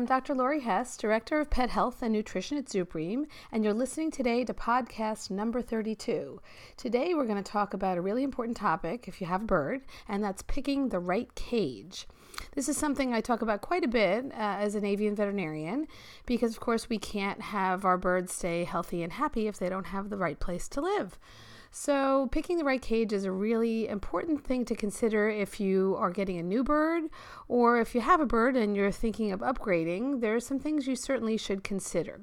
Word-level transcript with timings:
I'm 0.00 0.06
Dr. 0.06 0.34
Lori 0.34 0.60
Hess, 0.60 0.96
Director 0.96 1.40
of 1.40 1.50
Pet 1.50 1.68
Health 1.68 2.00
and 2.00 2.14
Nutrition 2.14 2.56
at 2.56 2.64
ZuPreem, 2.64 3.26
and 3.52 3.62
you're 3.62 3.74
listening 3.74 4.10
today 4.10 4.46
to 4.46 4.54
podcast 4.54 5.30
number 5.30 5.60
32. 5.60 6.40
Today, 6.78 7.12
we're 7.12 7.26
going 7.26 7.36
to 7.36 7.52
talk 7.52 7.74
about 7.74 7.98
a 7.98 8.00
really 8.00 8.22
important 8.22 8.56
topic 8.56 9.08
if 9.08 9.20
you 9.20 9.26
have 9.26 9.42
a 9.42 9.44
bird, 9.44 9.82
and 10.08 10.24
that's 10.24 10.40
picking 10.40 10.88
the 10.88 10.98
right 10.98 11.34
cage. 11.34 12.06
This 12.54 12.66
is 12.66 12.78
something 12.78 13.12
I 13.12 13.20
talk 13.20 13.42
about 13.42 13.60
quite 13.60 13.84
a 13.84 13.88
bit 13.88 14.24
uh, 14.32 14.36
as 14.38 14.74
an 14.74 14.86
avian 14.86 15.14
veterinarian 15.14 15.86
because, 16.24 16.52
of 16.52 16.60
course, 16.60 16.88
we 16.88 16.98
can't 16.98 17.42
have 17.42 17.84
our 17.84 17.98
birds 17.98 18.32
stay 18.32 18.64
healthy 18.64 19.02
and 19.02 19.12
happy 19.12 19.48
if 19.48 19.58
they 19.58 19.68
don't 19.68 19.88
have 19.88 20.08
the 20.08 20.16
right 20.16 20.40
place 20.40 20.66
to 20.68 20.80
live. 20.80 21.18
So, 21.72 22.28
picking 22.32 22.58
the 22.58 22.64
right 22.64 22.82
cage 22.82 23.12
is 23.12 23.24
a 23.24 23.30
really 23.30 23.86
important 23.86 24.44
thing 24.44 24.64
to 24.64 24.74
consider 24.74 25.30
if 25.30 25.60
you 25.60 25.94
are 25.98 26.10
getting 26.10 26.36
a 26.36 26.42
new 26.42 26.64
bird 26.64 27.04
or 27.46 27.80
if 27.80 27.94
you 27.94 28.00
have 28.00 28.20
a 28.20 28.26
bird 28.26 28.56
and 28.56 28.74
you're 28.74 28.90
thinking 28.90 29.30
of 29.30 29.38
upgrading. 29.38 30.20
There 30.20 30.34
are 30.34 30.40
some 30.40 30.58
things 30.58 30.88
you 30.88 30.96
certainly 30.96 31.36
should 31.36 31.62
consider. 31.62 32.20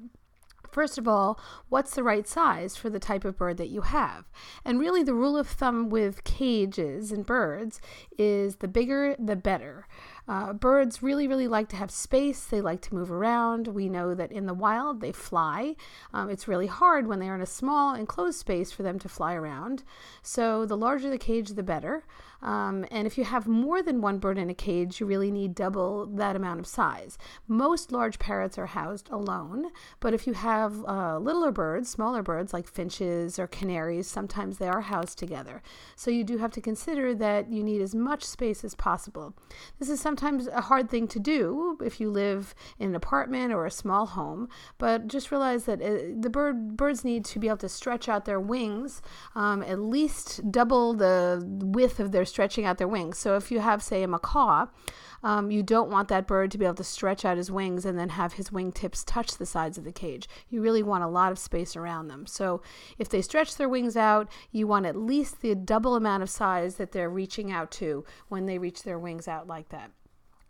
First 0.70 0.98
of 0.98 1.08
all, 1.08 1.40
what's 1.70 1.94
the 1.94 2.02
right 2.02 2.28
size 2.28 2.76
for 2.76 2.90
the 2.90 2.98
type 2.98 3.24
of 3.24 3.38
bird 3.38 3.56
that 3.56 3.70
you 3.70 3.80
have? 3.80 4.26
And 4.66 4.78
really, 4.78 5.02
the 5.02 5.14
rule 5.14 5.36
of 5.36 5.48
thumb 5.48 5.88
with 5.88 6.24
cages 6.24 7.10
and 7.10 7.24
birds 7.24 7.80
is 8.18 8.56
the 8.56 8.68
bigger, 8.68 9.16
the 9.18 9.34
better. 9.34 9.86
Uh, 10.28 10.52
birds 10.52 11.02
really, 11.02 11.26
really 11.26 11.48
like 11.48 11.68
to 11.70 11.76
have 11.76 11.90
space. 11.90 12.44
They 12.44 12.60
like 12.60 12.82
to 12.82 12.94
move 12.94 13.10
around. 13.10 13.68
We 13.68 13.88
know 13.88 14.14
that 14.14 14.30
in 14.30 14.44
the 14.44 14.54
wild 14.54 15.00
they 15.00 15.10
fly. 15.10 15.74
Um, 16.12 16.28
it's 16.28 16.46
really 16.46 16.66
hard 16.66 17.06
when 17.06 17.18
they're 17.18 17.34
in 17.34 17.40
a 17.40 17.46
small 17.46 17.94
enclosed 17.94 18.38
space 18.38 18.70
for 18.70 18.82
them 18.82 18.98
to 18.98 19.08
fly 19.08 19.32
around. 19.32 19.84
So 20.22 20.66
the 20.66 20.76
larger 20.76 21.08
the 21.08 21.18
cage, 21.18 21.50
the 21.50 21.62
better. 21.62 22.04
Um, 22.40 22.86
and 22.90 23.06
if 23.06 23.18
you 23.18 23.24
have 23.24 23.46
more 23.46 23.82
than 23.82 24.00
one 24.00 24.18
bird 24.18 24.38
in 24.38 24.50
a 24.50 24.54
cage, 24.54 25.00
you 25.00 25.06
really 25.06 25.30
need 25.30 25.54
double 25.54 26.06
that 26.06 26.36
amount 26.36 26.60
of 26.60 26.66
size. 26.66 27.18
Most 27.46 27.90
large 27.92 28.18
parrots 28.18 28.58
are 28.58 28.66
housed 28.66 29.08
alone, 29.10 29.70
but 30.00 30.14
if 30.14 30.26
you 30.26 30.34
have 30.34 30.84
uh, 30.86 31.18
littler 31.18 31.50
birds, 31.50 31.88
smaller 31.88 32.22
birds 32.22 32.52
like 32.52 32.68
finches 32.68 33.38
or 33.38 33.46
canaries, 33.46 34.06
sometimes 34.06 34.58
they 34.58 34.68
are 34.68 34.82
housed 34.82 35.18
together. 35.18 35.62
So 35.96 36.10
you 36.10 36.24
do 36.24 36.38
have 36.38 36.52
to 36.52 36.60
consider 36.60 37.14
that 37.16 37.50
you 37.52 37.62
need 37.64 37.82
as 37.82 37.94
much 37.94 38.24
space 38.24 38.64
as 38.64 38.74
possible. 38.74 39.34
This 39.78 39.88
is 39.88 40.00
sometimes 40.00 40.46
a 40.46 40.62
hard 40.62 40.88
thing 40.88 41.08
to 41.08 41.18
do 41.18 41.78
if 41.84 42.00
you 42.00 42.10
live 42.10 42.54
in 42.78 42.90
an 42.90 42.94
apartment 42.94 43.52
or 43.52 43.66
a 43.66 43.70
small 43.70 44.06
home, 44.06 44.48
but 44.78 45.08
just 45.08 45.30
realize 45.30 45.64
that 45.64 45.82
uh, 45.82 46.14
the 46.18 46.30
bird 46.30 46.76
birds 46.76 47.04
need 47.04 47.24
to 47.24 47.38
be 47.38 47.48
able 47.48 47.56
to 47.58 47.68
stretch 47.68 48.08
out 48.08 48.24
their 48.24 48.40
wings 48.40 49.02
um, 49.34 49.62
at 49.62 49.80
least 49.80 50.50
double 50.50 50.94
the 50.94 51.42
width 51.44 52.00
of 52.00 52.12
their 52.12 52.24
stretching 52.28 52.64
out 52.64 52.78
their 52.78 52.88
wings. 52.88 53.18
So 53.18 53.36
if 53.36 53.50
you 53.50 53.60
have, 53.60 53.82
say, 53.82 54.02
a 54.02 54.08
macaw, 54.08 54.66
um, 55.22 55.50
you 55.50 55.62
don't 55.62 55.90
want 55.90 56.08
that 56.08 56.26
bird 56.26 56.50
to 56.52 56.58
be 56.58 56.64
able 56.64 56.76
to 56.76 56.84
stretch 56.84 57.24
out 57.24 57.36
his 57.36 57.50
wings 57.50 57.84
and 57.84 57.98
then 57.98 58.10
have 58.10 58.34
his 58.34 58.50
wingtips 58.50 59.02
touch 59.04 59.36
the 59.36 59.46
sides 59.46 59.78
of 59.78 59.84
the 59.84 59.92
cage. 59.92 60.28
You 60.48 60.60
really 60.62 60.82
want 60.82 61.04
a 61.04 61.08
lot 61.08 61.32
of 61.32 61.38
space 61.38 61.76
around 61.76 62.08
them. 62.08 62.26
So 62.26 62.62
if 62.98 63.08
they 63.08 63.22
stretch 63.22 63.56
their 63.56 63.68
wings 63.68 63.96
out, 63.96 64.30
you 64.52 64.66
want 64.66 64.86
at 64.86 64.96
least 64.96 65.40
the 65.40 65.54
double 65.54 65.96
amount 65.96 66.22
of 66.22 66.30
size 66.30 66.76
that 66.76 66.92
they're 66.92 67.10
reaching 67.10 67.50
out 67.50 67.70
to 67.72 68.04
when 68.28 68.46
they 68.46 68.58
reach 68.58 68.82
their 68.84 68.98
wings 68.98 69.26
out 69.26 69.46
like 69.46 69.70
that 69.70 69.90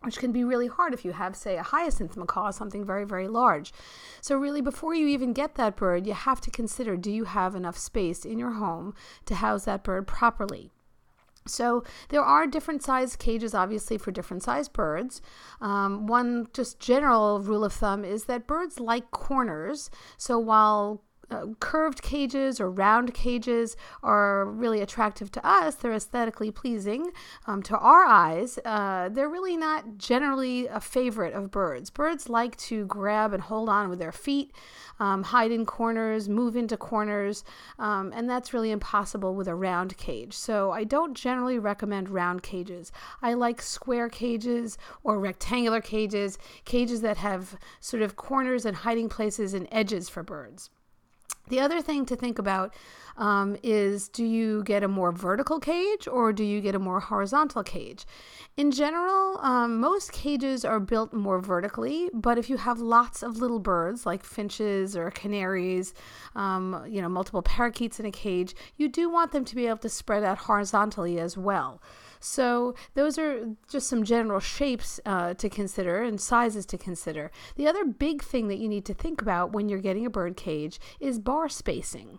which 0.02 0.18
can 0.18 0.30
be 0.30 0.44
really 0.44 0.68
hard 0.68 0.94
if 0.94 1.04
you 1.04 1.12
have, 1.12 1.34
say, 1.34 1.56
a 1.56 1.62
hyacinth 1.62 2.16
macaw, 2.16 2.50
something 2.50 2.84
very, 2.84 3.04
very 3.04 3.26
large. 3.26 3.72
So, 4.20 4.36
really, 4.36 4.60
before 4.60 4.94
you 4.94 5.08
even 5.08 5.32
get 5.32 5.56
that 5.56 5.76
bird, 5.76 6.06
you 6.06 6.14
have 6.14 6.40
to 6.42 6.50
consider 6.50 6.96
do 6.96 7.10
you 7.10 7.24
have 7.24 7.54
enough 7.56 7.76
space 7.76 8.24
in 8.24 8.38
your 8.38 8.52
home 8.52 8.94
to 9.26 9.34
house 9.34 9.64
that 9.64 9.82
bird 9.82 10.06
properly? 10.06 10.70
So 11.48 11.84
there 12.08 12.22
are 12.22 12.46
different 12.46 12.82
size 12.82 13.16
cages, 13.16 13.54
obviously, 13.54 13.98
for 13.98 14.10
different 14.10 14.42
size 14.42 14.68
birds. 14.68 15.20
Um, 15.60 16.06
one 16.06 16.48
just 16.52 16.80
general 16.80 17.40
rule 17.40 17.64
of 17.64 17.72
thumb 17.72 18.04
is 18.04 18.24
that 18.24 18.46
birds 18.46 18.80
like 18.80 19.10
corners. 19.10 19.90
So 20.16 20.38
while 20.38 21.02
uh, 21.30 21.46
curved 21.60 22.02
cages 22.02 22.60
or 22.60 22.70
round 22.70 23.12
cages 23.14 23.76
are 24.02 24.46
really 24.46 24.80
attractive 24.80 25.30
to 25.32 25.46
us. 25.46 25.74
They're 25.74 25.92
aesthetically 25.92 26.50
pleasing 26.50 27.10
um, 27.46 27.62
to 27.64 27.76
our 27.78 28.04
eyes. 28.04 28.58
Uh, 28.64 29.08
they're 29.10 29.28
really 29.28 29.56
not 29.56 29.98
generally 29.98 30.66
a 30.66 30.80
favorite 30.80 31.34
of 31.34 31.50
birds. 31.50 31.90
Birds 31.90 32.28
like 32.28 32.56
to 32.56 32.86
grab 32.86 33.32
and 33.32 33.42
hold 33.42 33.68
on 33.68 33.88
with 33.88 33.98
their 33.98 34.12
feet, 34.12 34.52
um, 35.00 35.22
hide 35.22 35.52
in 35.52 35.66
corners, 35.66 36.28
move 36.28 36.56
into 36.56 36.76
corners, 36.76 37.44
um, 37.78 38.12
and 38.14 38.28
that's 38.28 38.54
really 38.54 38.70
impossible 38.70 39.34
with 39.34 39.48
a 39.48 39.54
round 39.54 39.96
cage. 39.96 40.34
So 40.34 40.70
I 40.70 40.84
don't 40.84 41.14
generally 41.14 41.58
recommend 41.58 42.08
round 42.08 42.42
cages. 42.42 42.90
I 43.22 43.34
like 43.34 43.60
square 43.60 44.08
cages 44.08 44.78
or 45.02 45.18
rectangular 45.18 45.80
cages, 45.80 46.38
cages 46.64 47.00
that 47.02 47.18
have 47.18 47.58
sort 47.80 48.02
of 48.02 48.16
corners 48.16 48.64
and 48.64 48.78
hiding 48.78 49.08
places 49.08 49.54
and 49.54 49.68
edges 49.70 50.08
for 50.08 50.22
birds. 50.22 50.70
The 51.48 51.60
other 51.60 51.80
thing 51.80 52.04
to 52.06 52.16
think 52.16 52.38
about 52.38 52.74
um, 53.16 53.56
is 53.62 54.08
do 54.08 54.24
you 54.24 54.62
get 54.62 54.82
a 54.82 54.88
more 54.88 55.12
vertical 55.12 55.58
cage 55.58 56.06
or 56.06 56.32
do 56.32 56.44
you 56.44 56.60
get 56.60 56.74
a 56.74 56.78
more 56.78 57.00
horizontal 57.00 57.62
cage? 57.62 58.06
In 58.56 58.70
general, 58.70 59.38
um, 59.38 59.80
most 59.80 60.12
cages 60.12 60.64
are 60.64 60.80
built 60.80 61.12
more 61.12 61.40
vertically, 61.40 62.10
but 62.12 62.38
if 62.38 62.50
you 62.50 62.56
have 62.58 62.78
lots 62.80 63.22
of 63.22 63.38
little 63.38 63.58
birds 63.58 64.04
like 64.04 64.24
finches 64.24 64.96
or 64.96 65.10
canaries, 65.10 65.94
um, 66.36 66.84
you 66.88 67.00
know, 67.00 67.08
multiple 67.08 67.42
parakeets 67.42 67.98
in 67.98 68.06
a 68.06 68.12
cage, 68.12 68.54
you 68.76 68.88
do 68.88 69.08
want 69.08 69.32
them 69.32 69.44
to 69.44 69.54
be 69.54 69.66
able 69.66 69.78
to 69.78 69.88
spread 69.88 70.22
out 70.22 70.38
horizontally 70.38 71.18
as 71.18 71.36
well. 71.36 71.80
So 72.20 72.74
those 72.94 73.18
are 73.18 73.46
just 73.68 73.88
some 73.88 74.04
general 74.04 74.40
shapes 74.40 75.00
uh, 75.06 75.34
to 75.34 75.48
consider 75.48 76.02
and 76.02 76.20
sizes 76.20 76.66
to 76.66 76.78
consider. 76.78 77.30
The 77.56 77.66
other 77.66 77.84
big 77.84 78.22
thing 78.22 78.48
that 78.48 78.58
you 78.58 78.68
need 78.68 78.84
to 78.86 78.94
think 78.94 79.22
about 79.22 79.52
when 79.52 79.68
you're 79.68 79.78
getting 79.80 80.06
a 80.06 80.10
bird 80.10 80.36
cage 80.36 80.80
is 81.00 81.18
bar 81.18 81.48
spacing. 81.48 82.18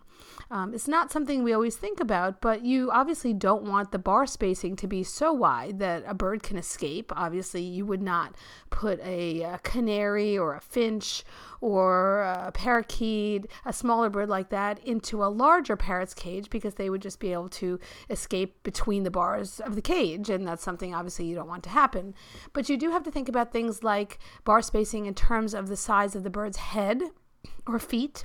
Um, 0.50 0.74
it's 0.74 0.88
not 0.88 1.12
something 1.12 1.42
we 1.42 1.52
always 1.52 1.76
think 1.76 2.00
about, 2.00 2.40
but 2.40 2.64
you 2.64 2.90
obviously 2.90 3.32
don't 3.32 3.62
want 3.62 3.92
the 3.92 3.98
bar 3.98 4.26
spacing 4.26 4.76
to 4.76 4.86
be 4.86 5.02
so 5.02 5.32
wide 5.32 5.78
that 5.78 6.02
a 6.06 6.14
bird 6.14 6.42
can 6.42 6.56
escape. 6.56 7.12
Obviously, 7.14 7.62
you 7.62 7.86
would 7.86 8.02
not 8.02 8.34
put 8.70 9.00
a, 9.00 9.42
a 9.42 9.58
canary 9.62 10.36
or 10.36 10.54
a 10.54 10.60
finch 10.60 11.24
or 11.60 12.22
a 12.22 12.50
parakeet, 12.52 13.46
a 13.64 13.72
smaller 13.72 14.08
bird 14.08 14.28
like 14.28 14.48
that, 14.48 14.78
into 14.84 15.22
a 15.22 15.26
larger 15.26 15.76
parrot's 15.76 16.14
cage 16.14 16.48
because 16.50 16.74
they 16.74 16.88
would 16.88 17.02
just 17.02 17.20
be 17.20 17.32
able 17.32 17.48
to 17.48 17.78
escape 18.08 18.62
between 18.62 19.02
the 19.02 19.10
bars 19.10 19.60
of 19.60 19.74
the 19.74 19.82
cage. 19.90 20.30
And 20.30 20.46
that's 20.46 20.62
something 20.62 20.94
obviously 20.94 21.26
you 21.26 21.34
don't 21.34 21.48
want 21.48 21.64
to 21.64 21.70
happen. 21.70 22.14
But 22.52 22.68
you 22.68 22.76
do 22.76 22.90
have 22.90 23.02
to 23.04 23.10
think 23.10 23.28
about 23.28 23.52
things 23.52 23.82
like 23.82 24.18
bar 24.44 24.62
spacing 24.62 25.06
in 25.06 25.14
terms 25.14 25.54
of 25.54 25.68
the 25.68 25.76
size 25.76 26.14
of 26.14 26.22
the 26.22 26.30
bird's 26.30 26.58
head 26.58 27.02
or 27.66 27.78
feet. 27.78 28.24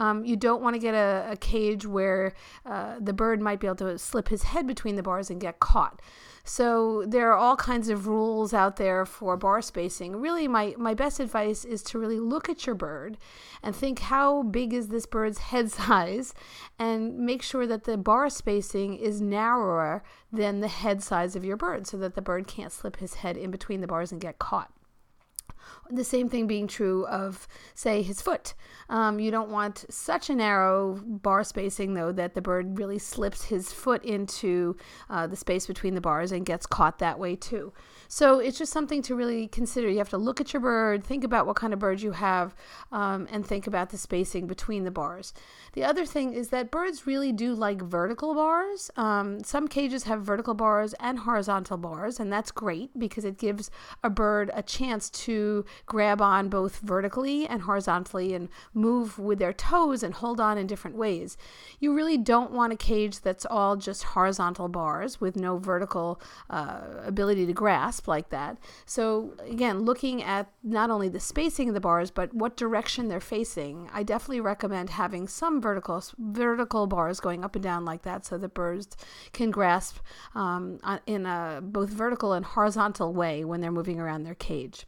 Um, 0.00 0.24
you 0.24 0.36
don't 0.36 0.62
want 0.62 0.74
to 0.74 0.80
get 0.80 0.94
a, 0.94 1.28
a 1.32 1.36
cage 1.36 1.84
where 1.84 2.34
uh, 2.64 2.96
the 3.00 3.12
bird 3.12 3.40
might 3.40 3.58
be 3.58 3.66
able 3.66 3.76
to 3.76 3.98
slip 3.98 4.28
his 4.28 4.44
head 4.44 4.66
between 4.66 4.94
the 4.94 5.02
bars 5.02 5.28
and 5.28 5.40
get 5.40 5.58
caught. 5.58 6.00
So 6.44 7.04
there 7.06 7.30
are 7.30 7.36
all 7.36 7.56
kinds 7.56 7.90
of 7.90 8.06
rules 8.06 8.54
out 8.54 8.76
there 8.76 9.04
for 9.04 9.36
bar 9.36 9.60
spacing. 9.60 10.16
Really, 10.16 10.48
my, 10.48 10.74
my 10.78 10.94
best 10.94 11.20
advice 11.20 11.64
is 11.64 11.82
to 11.84 11.98
really 11.98 12.18
look 12.18 12.48
at 12.48 12.64
your 12.64 12.74
bird 12.74 13.18
and 13.62 13.76
think 13.76 13.98
how 13.98 14.44
big 14.44 14.72
is 14.72 14.88
this 14.88 15.04
bird's 15.04 15.38
head 15.38 15.70
size 15.72 16.32
and 16.78 17.18
make 17.18 17.42
sure 17.42 17.66
that 17.66 17.84
the 17.84 17.98
bar 17.98 18.30
spacing 18.30 18.94
is 18.94 19.20
narrower 19.20 20.02
than 20.32 20.60
the 20.60 20.68
head 20.68 21.02
size 21.02 21.36
of 21.36 21.44
your 21.44 21.56
bird 21.56 21.86
so 21.86 21.98
that 21.98 22.14
the 22.14 22.22
bird 22.22 22.46
can't 22.46 22.72
slip 22.72 22.96
his 22.96 23.14
head 23.14 23.36
in 23.36 23.50
between 23.50 23.82
the 23.82 23.86
bars 23.86 24.10
and 24.10 24.20
get 24.20 24.38
caught. 24.38 24.72
The 25.90 26.04
same 26.04 26.28
thing 26.28 26.46
being 26.46 26.66
true 26.66 27.06
of, 27.06 27.48
say, 27.74 28.02
his 28.02 28.20
foot. 28.20 28.54
Um, 28.88 29.18
you 29.18 29.30
don't 29.30 29.50
want 29.50 29.84
such 29.88 30.30
a 30.30 30.34
narrow 30.34 31.00
bar 31.04 31.44
spacing, 31.44 31.94
though, 31.94 32.12
that 32.12 32.34
the 32.34 32.42
bird 32.42 32.78
really 32.78 32.98
slips 32.98 33.44
his 33.44 33.72
foot 33.72 34.04
into 34.04 34.76
uh, 35.08 35.26
the 35.26 35.36
space 35.36 35.66
between 35.66 35.94
the 35.94 36.00
bars 36.00 36.32
and 36.32 36.44
gets 36.44 36.66
caught 36.66 36.98
that 36.98 37.18
way, 37.18 37.36
too. 37.36 37.72
So 38.10 38.38
it's 38.38 38.56
just 38.56 38.72
something 38.72 39.02
to 39.02 39.14
really 39.14 39.48
consider. 39.48 39.90
You 39.90 39.98
have 39.98 40.08
to 40.08 40.16
look 40.18 40.40
at 40.40 40.54
your 40.54 40.60
bird, 40.60 41.04
think 41.04 41.24
about 41.24 41.46
what 41.46 41.56
kind 41.56 41.74
of 41.74 41.78
bird 41.78 42.00
you 42.00 42.12
have, 42.12 42.54
um, 42.90 43.28
and 43.30 43.46
think 43.46 43.66
about 43.66 43.90
the 43.90 43.98
spacing 43.98 44.46
between 44.46 44.84
the 44.84 44.90
bars. 44.90 45.34
The 45.74 45.84
other 45.84 46.06
thing 46.06 46.32
is 46.32 46.48
that 46.48 46.70
birds 46.70 47.06
really 47.06 47.32
do 47.32 47.54
like 47.54 47.82
vertical 47.82 48.34
bars. 48.34 48.90
Um, 48.96 49.44
some 49.44 49.68
cages 49.68 50.04
have 50.04 50.22
vertical 50.22 50.54
bars 50.54 50.94
and 50.98 51.18
horizontal 51.18 51.76
bars, 51.76 52.18
and 52.18 52.32
that's 52.32 52.50
great 52.50 52.98
because 52.98 53.26
it 53.26 53.36
gives 53.36 53.70
a 54.02 54.08
bird 54.08 54.50
a 54.54 54.62
chance 54.62 55.10
to 55.10 55.66
grab 55.84 56.22
on 56.22 56.48
both 56.48 56.78
vertically 56.78 57.46
and 57.46 57.62
horizontally 57.62 58.32
and 58.32 58.48
move 58.72 59.18
with 59.18 59.38
their 59.38 59.52
toes 59.52 60.02
and 60.02 60.14
hold 60.14 60.40
on 60.40 60.56
in 60.56 60.66
different 60.66 60.96
ways. 60.96 61.36
You 61.78 61.92
really 61.92 62.16
don't 62.16 62.52
want 62.52 62.72
a 62.72 62.76
cage 62.76 63.20
that's 63.20 63.44
all 63.44 63.76
just 63.76 64.02
horizontal 64.02 64.68
bars 64.68 65.20
with 65.20 65.36
no 65.36 65.58
vertical 65.58 66.18
uh, 66.48 66.80
ability 67.04 67.44
to 67.44 67.52
grasp 67.52 67.97
like 68.06 68.28
that. 68.28 68.58
So, 68.86 69.34
again, 69.40 69.80
looking 69.80 70.22
at 70.22 70.50
not 70.62 70.90
only 70.90 71.08
the 71.08 71.20
spacing 71.20 71.68
of 71.68 71.74
the 71.74 71.80
bars, 71.80 72.10
but 72.10 72.34
what 72.34 72.56
direction 72.56 73.08
they're 73.08 73.20
facing, 73.20 73.88
I 73.92 74.02
definitely 74.02 74.40
recommend 74.40 74.90
having 74.90 75.26
some 75.26 75.60
vertical, 75.60 76.04
vertical 76.18 76.86
bars 76.86 77.18
going 77.20 77.44
up 77.44 77.56
and 77.56 77.62
down 77.62 77.84
like 77.84 78.02
that 78.02 78.24
so 78.24 78.38
the 78.38 78.48
birds 78.48 78.96
can 79.32 79.50
grasp 79.50 79.98
um, 80.34 80.78
in 81.06 81.26
a 81.26 81.60
both 81.62 81.90
vertical 81.90 82.32
and 82.32 82.44
horizontal 82.44 83.12
way 83.12 83.44
when 83.44 83.60
they're 83.60 83.72
moving 83.72 83.98
around 83.98 84.22
their 84.22 84.34
cage. 84.34 84.86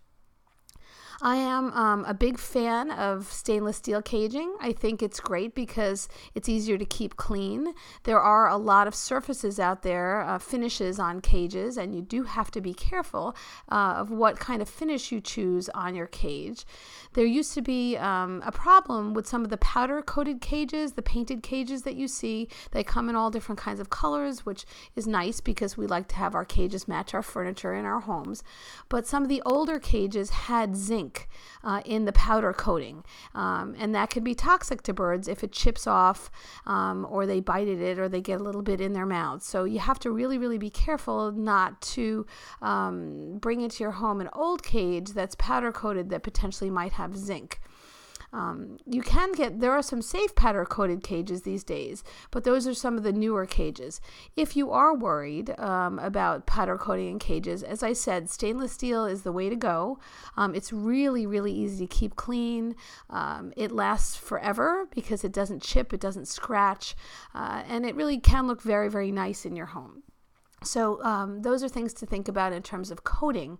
I 1.22 1.36
am 1.36 1.70
um, 1.74 2.06
a 2.06 2.14
big 2.14 2.38
fan 2.38 2.90
of 2.90 3.30
stainless 3.30 3.76
steel 3.76 4.00
caging. 4.00 4.56
I 4.58 4.72
think 4.72 5.02
it's 5.02 5.20
great 5.20 5.54
because 5.54 6.08
it's 6.34 6.48
easier 6.48 6.78
to 6.78 6.86
keep 6.86 7.16
clean. 7.16 7.74
There 8.04 8.18
are 8.18 8.48
a 8.48 8.56
lot 8.56 8.86
of 8.86 8.94
surfaces 8.94 9.60
out 9.60 9.82
there, 9.82 10.22
uh, 10.22 10.38
finishes 10.38 10.98
on 10.98 11.20
cages, 11.20 11.76
and 11.76 11.94
you 11.94 12.00
do 12.00 12.22
have 12.22 12.50
to 12.52 12.62
be 12.62 12.72
careful 12.72 13.36
uh, 13.70 13.96
of 13.98 14.10
what 14.10 14.38
kind 14.38 14.62
of 14.62 14.68
finish 14.68 15.12
you 15.12 15.20
choose 15.20 15.68
on 15.70 15.94
your 15.94 16.06
cage. 16.06 16.64
There 17.12 17.26
used 17.26 17.52
to 17.52 17.60
be 17.60 17.98
um, 17.98 18.42
a 18.46 18.52
problem 18.52 19.12
with 19.12 19.26
some 19.26 19.44
of 19.44 19.50
the 19.50 19.58
powder 19.58 20.00
coated 20.00 20.40
cages, 20.40 20.92
the 20.92 21.02
painted 21.02 21.42
cages 21.42 21.82
that 21.82 21.96
you 21.96 22.08
see. 22.08 22.48
They 22.70 22.82
come 22.82 23.10
in 23.10 23.16
all 23.16 23.30
different 23.30 23.58
kinds 23.58 23.80
of 23.80 23.90
colors, 23.90 24.46
which 24.46 24.64
is 24.96 25.06
nice 25.06 25.42
because 25.42 25.76
we 25.76 25.86
like 25.86 26.08
to 26.08 26.16
have 26.16 26.34
our 26.34 26.46
cages 26.46 26.88
match 26.88 27.12
our 27.12 27.22
furniture 27.22 27.74
in 27.74 27.84
our 27.84 28.00
homes. 28.00 28.42
But 28.88 29.06
some 29.06 29.22
of 29.22 29.28
the 29.28 29.42
older 29.44 29.78
cages 29.78 30.30
had 30.30 30.76
zinc 30.76 31.09
zinc 31.10 31.28
uh, 31.62 31.82
in 31.84 32.04
the 32.04 32.12
powder 32.12 32.52
coating. 32.52 33.04
Um, 33.34 33.74
and 33.78 33.94
that 33.94 34.10
can 34.10 34.24
be 34.24 34.34
toxic 34.34 34.82
to 34.82 34.92
birds 34.92 35.28
if 35.28 35.44
it 35.44 35.52
chips 35.52 35.86
off 35.86 36.30
um, 36.66 37.06
or 37.10 37.26
they 37.26 37.40
bite 37.40 37.68
at 37.68 37.78
it 37.78 37.98
or 37.98 38.08
they 38.08 38.20
get 38.20 38.40
a 38.40 38.44
little 38.44 38.62
bit 38.62 38.80
in 38.80 38.92
their 38.92 39.06
mouths. 39.06 39.46
So 39.46 39.64
you 39.64 39.78
have 39.80 39.98
to 40.00 40.10
really, 40.10 40.38
really 40.38 40.58
be 40.58 40.70
careful 40.70 41.32
not 41.32 41.80
to 41.94 42.26
um, 42.62 43.38
bring 43.38 43.60
into 43.60 43.82
your 43.84 43.92
home 43.92 44.20
an 44.20 44.28
old 44.32 44.62
cage 44.62 45.10
that's 45.10 45.34
powder 45.36 45.72
coated 45.72 46.10
that 46.10 46.22
potentially 46.22 46.70
might 46.70 46.92
have 46.92 47.16
zinc. 47.16 47.60
Um, 48.32 48.78
you 48.86 49.02
can 49.02 49.32
get, 49.32 49.60
there 49.60 49.72
are 49.72 49.82
some 49.82 50.02
safe 50.02 50.34
powder 50.34 50.64
coated 50.64 51.02
cages 51.02 51.42
these 51.42 51.64
days, 51.64 52.04
but 52.30 52.44
those 52.44 52.66
are 52.66 52.74
some 52.74 52.96
of 52.96 53.02
the 53.02 53.12
newer 53.12 53.46
cages. 53.46 54.00
If 54.36 54.56
you 54.56 54.70
are 54.70 54.94
worried 54.94 55.58
um, 55.58 55.98
about 55.98 56.46
powder 56.46 56.78
coating 56.78 57.08
in 57.08 57.18
cages, 57.18 57.62
as 57.62 57.82
I 57.82 57.92
said, 57.92 58.30
stainless 58.30 58.72
steel 58.72 59.04
is 59.04 59.22
the 59.22 59.32
way 59.32 59.48
to 59.48 59.56
go. 59.56 59.98
Um, 60.36 60.54
it's 60.54 60.72
really, 60.72 61.26
really 61.26 61.52
easy 61.52 61.86
to 61.86 61.94
keep 61.94 62.16
clean. 62.16 62.76
Um, 63.08 63.52
it 63.56 63.72
lasts 63.72 64.16
forever 64.16 64.86
because 64.94 65.24
it 65.24 65.32
doesn't 65.32 65.62
chip, 65.62 65.92
it 65.92 66.00
doesn't 66.00 66.28
scratch, 66.28 66.94
uh, 67.34 67.62
and 67.66 67.84
it 67.84 67.96
really 67.96 68.18
can 68.18 68.46
look 68.46 68.62
very, 68.62 68.88
very 68.88 69.10
nice 69.10 69.44
in 69.44 69.56
your 69.56 69.66
home. 69.66 70.02
So, 70.62 71.02
um, 71.02 71.40
those 71.40 71.62
are 71.64 71.68
things 71.68 71.94
to 71.94 72.06
think 72.06 72.28
about 72.28 72.52
in 72.52 72.62
terms 72.62 72.90
of 72.90 73.02
coating. 73.02 73.58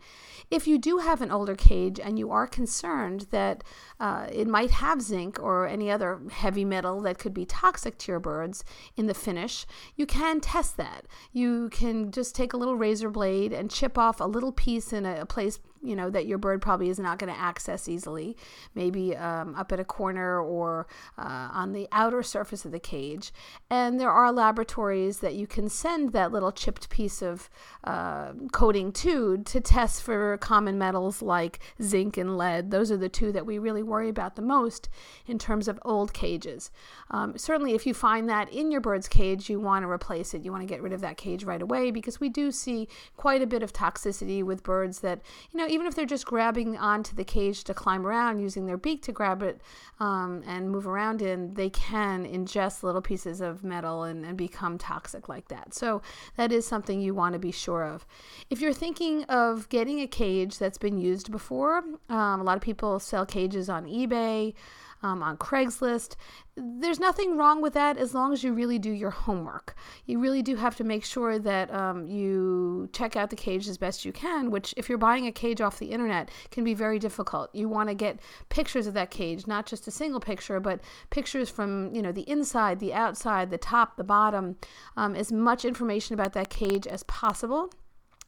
If 0.51 0.67
you 0.67 0.77
do 0.77 0.99
have 0.99 1.23
an 1.23 1.31
older 1.31 1.55
cage 1.55 1.99
and 1.99 2.19
you 2.19 2.31
are 2.31 2.47
concerned 2.47 3.29
that 3.31 3.65
uh, 3.99 4.27
it 4.31 4.47
might 4.47 4.71
have 4.71 5.01
zinc 5.01 5.39
or 5.41 5.67
any 5.67 5.91
other 5.91 6.21
heavy 6.31 6.65
metal 6.65 7.01
that 7.03 7.19
could 7.19 7.33
be 7.33 7.47
toxic 7.47 7.97
to 7.99 8.13
your 8.13 8.21
birds 8.21 8.65
in 8.97 9.07
the 9.07 9.15
finish, 9.15 9.67
you 9.97 10.05
can 10.05 10.41
test 10.41 10.77
that. 10.77 11.07
You 11.33 11.71
can 11.71 12.11
just 12.11 12.35
take 12.35 12.53
a 12.53 12.59
little 12.59 12.77
razor 12.77 13.09
blade 13.09 13.53
and 13.53 13.71
chip 13.71 13.97
off 13.97 14.21
a 14.21 14.25
little 14.25 14.53
piece 14.53 14.93
in 14.93 15.07
a, 15.07 15.21
a 15.21 15.27
place 15.27 15.59
you 15.83 15.97
know 15.97 16.11
that 16.11 16.27
your 16.27 16.39
bird 16.39 16.61
probably 16.61 16.89
is 16.89 16.99
not 16.99 17.19
going 17.19 17.33
to 17.33 17.39
access 17.39 17.89
easily 17.89 18.37
maybe 18.75 19.17
um, 19.17 19.55
up 19.55 19.73
at 19.73 19.81
a 19.81 19.85
corner 19.85 20.41
or 20.41 20.87
uh, 21.19 21.49
on 21.53 21.73
the 21.73 21.89
outer 21.93 22.23
surface 22.23 22.65
of 22.65 22.73
the 22.73 22.81
cage. 22.81 23.33
And 23.71 23.99
there 23.99 24.11
are 24.11 24.33
laboratories 24.33 25.21
that 25.21 25.35
you 25.35 25.47
can 25.47 25.69
send 25.69 26.13
that 26.13 26.33
little 26.33 26.53
chipped 26.53 26.89
piece 26.91 27.23
of 27.23 27.49
uh, 27.85 28.33
coating 28.53 28.93
to 28.93 29.39
to 29.39 29.61
test 29.61 30.03
for 30.03 30.37
common 30.39 30.79
metals 30.79 31.23
like 31.23 31.61
zinc 31.83 32.17
and 32.17 32.37
lead. 32.37 32.71
Those 32.71 32.91
are 32.91 32.97
the 32.97 33.09
two 33.09 33.33
that 33.33 33.47
we 33.47 33.59
really 33.59 33.83
worry 33.83 34.09
about 34.09 34.37
the 34.37 34.43
most 34.43 34.89
in 35.27 35.39
terms 35.39 35.69
of 35.69 35.79
old 35.85 36.13
cages. 36.13 36.71
Um, 37.11 37.37
certainly 37.37 37.75
if 37.75 37.87
you 37.87 37.95
find 37.95 38.29
that 38.29 38.53
in 38.53 38.71
your 38.71 38.81
bird's 38.81 39.09
cage 39.09 39.49
you 39.49 39.61
want 39.61 39.85
to 39.85 39.91
replace 39.91 40.35
it. 40.35 40.45
You 40.45 40.53
want 40.53 40.63
to 40.63 40.73
get 40.73 40.83
rid 40.83 40.93
of 40.93 41.01
that 41.01 41.17
cage 41.17 41.45
right 41.45 41.63
away 41.63 41.91
because 41.91 42.21
we 42.21 42.29
do 42.29 42.51
see 42.51 42.89
quite 43.17 43.43
a 43.43 43.47
bit 43.47 43.63
of 43.63 43.73
toxicity 43.73 44.43
with 44.43 44.63
birds 44.63 45.01
that 45.01 45.21
you 45.51 45.59
know 45.59 45.67
even 45.71 45.87
if 45.87 45.95
they're 45.95 46.05
just 46.05 46.27
grabbing 46.27 46.77
onto 46.77 47.15
the 47.15 47.25
cage 47.25 47.63
to 47.65 47.73
climb 47.73 48.05
around 48.05 48.41
using 48.41 48.67
their 48.67 48.77
beak 48.77 49.03
to 49.03 49.13
grab 49.13 49.41
it 49.43 49.61
um, 50.01 50.43
and 50.45 50.69
move 50.69 50.87
around 50.87 51.23
in, 51.23 51.55
they 51.55 51.71
can 51.71 52.27
ingest 52.27 52.83
little 52.83 53.01
pieces 53.01 53.41
of 53.41 53.63
metal 53.63 54.03
and, 54.03 54.25
and 54.25 54.37
become 54.37 54.79
toxic 54.79 55.29
like 55.29 55.47
that. 55.49 55.73
So 55.73 56.03
that 56.37 56.51
is 56.51 56.67
something 56.67 57.01
you 57.01 57.15
want 57.15 57.35
to 57.35 57.39
be 57.39 57.53
sure 57.53 57.85
of. 57.85 58.05
If 58.51 58.61
you're 58.61 58.73
thinking 58.73 59.23
of 59.25 59.69
getting 59.69 60.01
a 60.01 60.09
cage 60.09 60.59
that's 60.59 60.79
been 60.79 60.99
used 60.99 61.31
before, 61.31 61.85
um, 62.09 62.41
a 62.41 62.43
lot 62.43 62.57
of 62.57 62.63
people 62.63 62.99
sell 62.99 63.25
cages 63.25 63.71
on 63.71 63.87
eBay 63.87 64.55
um, 65.03 65.23
on 65.23 65.37
Craigslist. 65.37 66.17
There's 66.57 67.01
nothing 67.01 67.37
wrong 67.37 67.63
with 67.63 67.73
that 67.75 67.97
as 67.97 68.15
long 68.15 68.33
as 68.33 68.45
you 68.45 68.53
really 68.53 68.79
do 68.79 68.91
your 68.91 69.11
homework. 69.11 69.75
You 70.05 70.19
really 70.19 70.43
do 70.43 70.57
have 70.57 70.77
to 70.77 70.85
make 70.85 71.05
sure 71.05 71.39
that 71.39 71.73
um, 71.73 72.07
you 72.07 72.89
check 72.93 73.17
out 73.17 73.31
the 73.31 73.37
cage 73.37 73.67
as 73.69 73.79
best 73.79 74.05
you 74.05 74.13
can, 74.13 74.51
which, 74.51 74.75
if 74.77 74.89
you're 74.89 74.99
buying 74.99 75.27
a 75.27 75.33
cage 75.33 75.61
off 75.61 75.79
the 75.79 75.91
internet, 75.91 76.31
can 76.51 76.65
be 76.65 76.75
very 76.75 76.99
difficult. 76.99 77.55
You 77.55 77.69
want 77.69 77.89
to 77.89 77.95
get 77.95 78.21
pictures 78.49 78.87
of 78.87 78.95
that 78.95 79.11
cage, 79.11 79.47
not 79.47 79.67
just 79.67 79.89
a 79.89 79.91
single 79.91 80.21
picture, 80.21 80.61
but 80.61 80.81
pictures 81.09 81.49
from 81.49 81.95
you 81.95 82.03
know 82.03 82.13
the 82.13 82.29
inside, 82.29 82.79
the 82.81 82.93
outside, 82.93 83.51
the 83.51 83.59
top, 83.59 83.97
the 83.97 84.05
bottom, 84.05 84.57
um, 84.97 85.15
as 85.15 85.33
much 85.33 85.65
information 85.65 86.15
about 86.15 86.35
that 86.35 86.51
cage 86.51 86.87
as 86.87 87.03
possible 87.05 87.71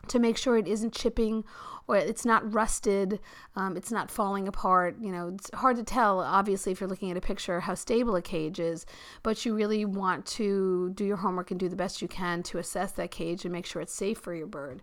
to 0.09 0.19
make 0.19 0.37
sure 0.37 0.57
it 0.57 0.69
isn't 0.69 0.93
chipping 0.93 1.45
or 1.89 1.97
it's 1.97 2.25
not 2.25 2.53
rusted, 2.53 3.19
um, 3.57 3.77
it's 3.77 3.91
not 3.91 4.11
falling 4.11 4.47
apart. 4.47 4.97
You 5.01 5.11
know, 5.11 5.33
it's 5.35 5.51
hard 5.55 5.77
to 5.77 5.83
tell, 5.83 6.21
obviously, 6.21 6.73
if 6.73 6.81
you're 6.81 6.89
looking 6.89 7.11
at 7.11 7.17
a 7.17 7.21
picture, 7.21 7.61
how 7.61 7.75
stable 7.75 8.15
a 8.17 8.23
cage 8.23 8.61
is, 8.61 8.87
but 9.23 9.45
you 9.45 9.55
really 9.55 9.85
want 9.85 10.25
to 10.27 10.91
do 10.95 11.05
your 11.05 11.17
homework 11.17 11.51
and 11.51 11.59
do 11.59 11.69
the 11.69 11.77
best 11.77 12.01
you 12.01 12.09
can 12.09 12.43
to 12.45 12.59
assess 12.59 12.93
that 12.93 13.11
cage 13.11 13.45
and 13.45 13.53
make 13.53 13.67
sure 13.67 13.83
it's 13.83 13.95
safe 13.95 14.19
for 14.19 14.35
your 14.35 14.47
bird. 14.47 14.83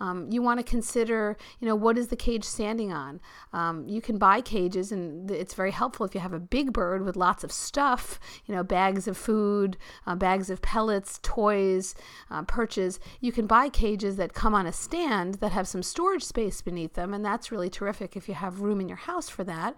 Um, 0.00 0.28
you 0.30 0.42
want 0.42 0.58
to 0.60 0.64
consider, 0.64 1.36
you 1.60 1.66
know, 1.66 1.74
what 1.74 1.98
is 1.98 2.08
the 2.08 2.16
cage 2.16 2.44
standing 2.44 2.92
on? 2.92 3.20
Um, 3.52 3.88
you 3.88 4.00
can 4.00 4.18
buy 4.18 4.40
cages, 4.40 4.92
and 4.92 5.30
it's 5.30 5.54
very 5.54 5.70
helpful 5.70 6.06
if 6.06 6.14
you 6.14 6.20
have 6.20 6.32
a 6.32 6.38
big 6.38 6.72
bird 6.72 7.04
with 7.04 7.16
lots 7.16 7.44
of 7.44 7.52
stuff, 7.52 8.20
you 8.46 8.54
know, 8.54 8.62
bags 8.62 9.08
of 9.08 9.16
food, 9.16 9.76
uh, 10.06 10.14
bags 10.14 10.50
of 10.50 10.62
pellets, 10.62 11.18
toys, 11.22 11.94
uh, 12.30 12.42
perches. 12.42 13.00
You 13.20 13.32
can 13.32 13.46
buy 13.46 13.68
cages 13.68 14.16
that 14.16 14.34
come 14.34 14.54
on 14.54 14.66
a 14.66 14.72
stand 14.72 15.34
that 15.34 15.52
have 15.52 15.68
some 15.68 15.82
storage 15.82 16.24
space 16.24 16.62
beneath 16.62 16.94
them, 16.94 17.12
and 17.12 17.24
that's 17.24 17.50
really 17.50 17.70
terrific 17.70 18.16
if 18.16 18.28
you 18.28 18.34
have 18.34 18.60
room 18.60 18.80
in 18.80 18.88
your 18.88 18.98
house 18.98 19.28
for 19.28 19.44
that. 19.44 19.76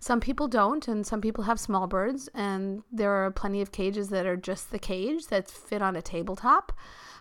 Some 0.00 0.20
people 0.20 0.48
don't, 0.48 0.86
and 0.88 1.06
some 1.06 1.20
people 1.20 1.44
have 1.44 1.60
small 1.60 1.86
birds, 1.86 2.28
and 2.34 2.82
there 2.90 3.12
are 3.12 3.30
plenty 3.30 3.62
of 3.62 3.72
cages 3.72 4.08
that 4.08 4.26
are 4.26 4.36
just 4.36 4.70
the 4.70 4.78
cage 4.78 5.28
that 5.28 5.48
fit 5.48 5.80
on 5.80 5.96
a 5.96 6.02
tabletop. 6.02 6.72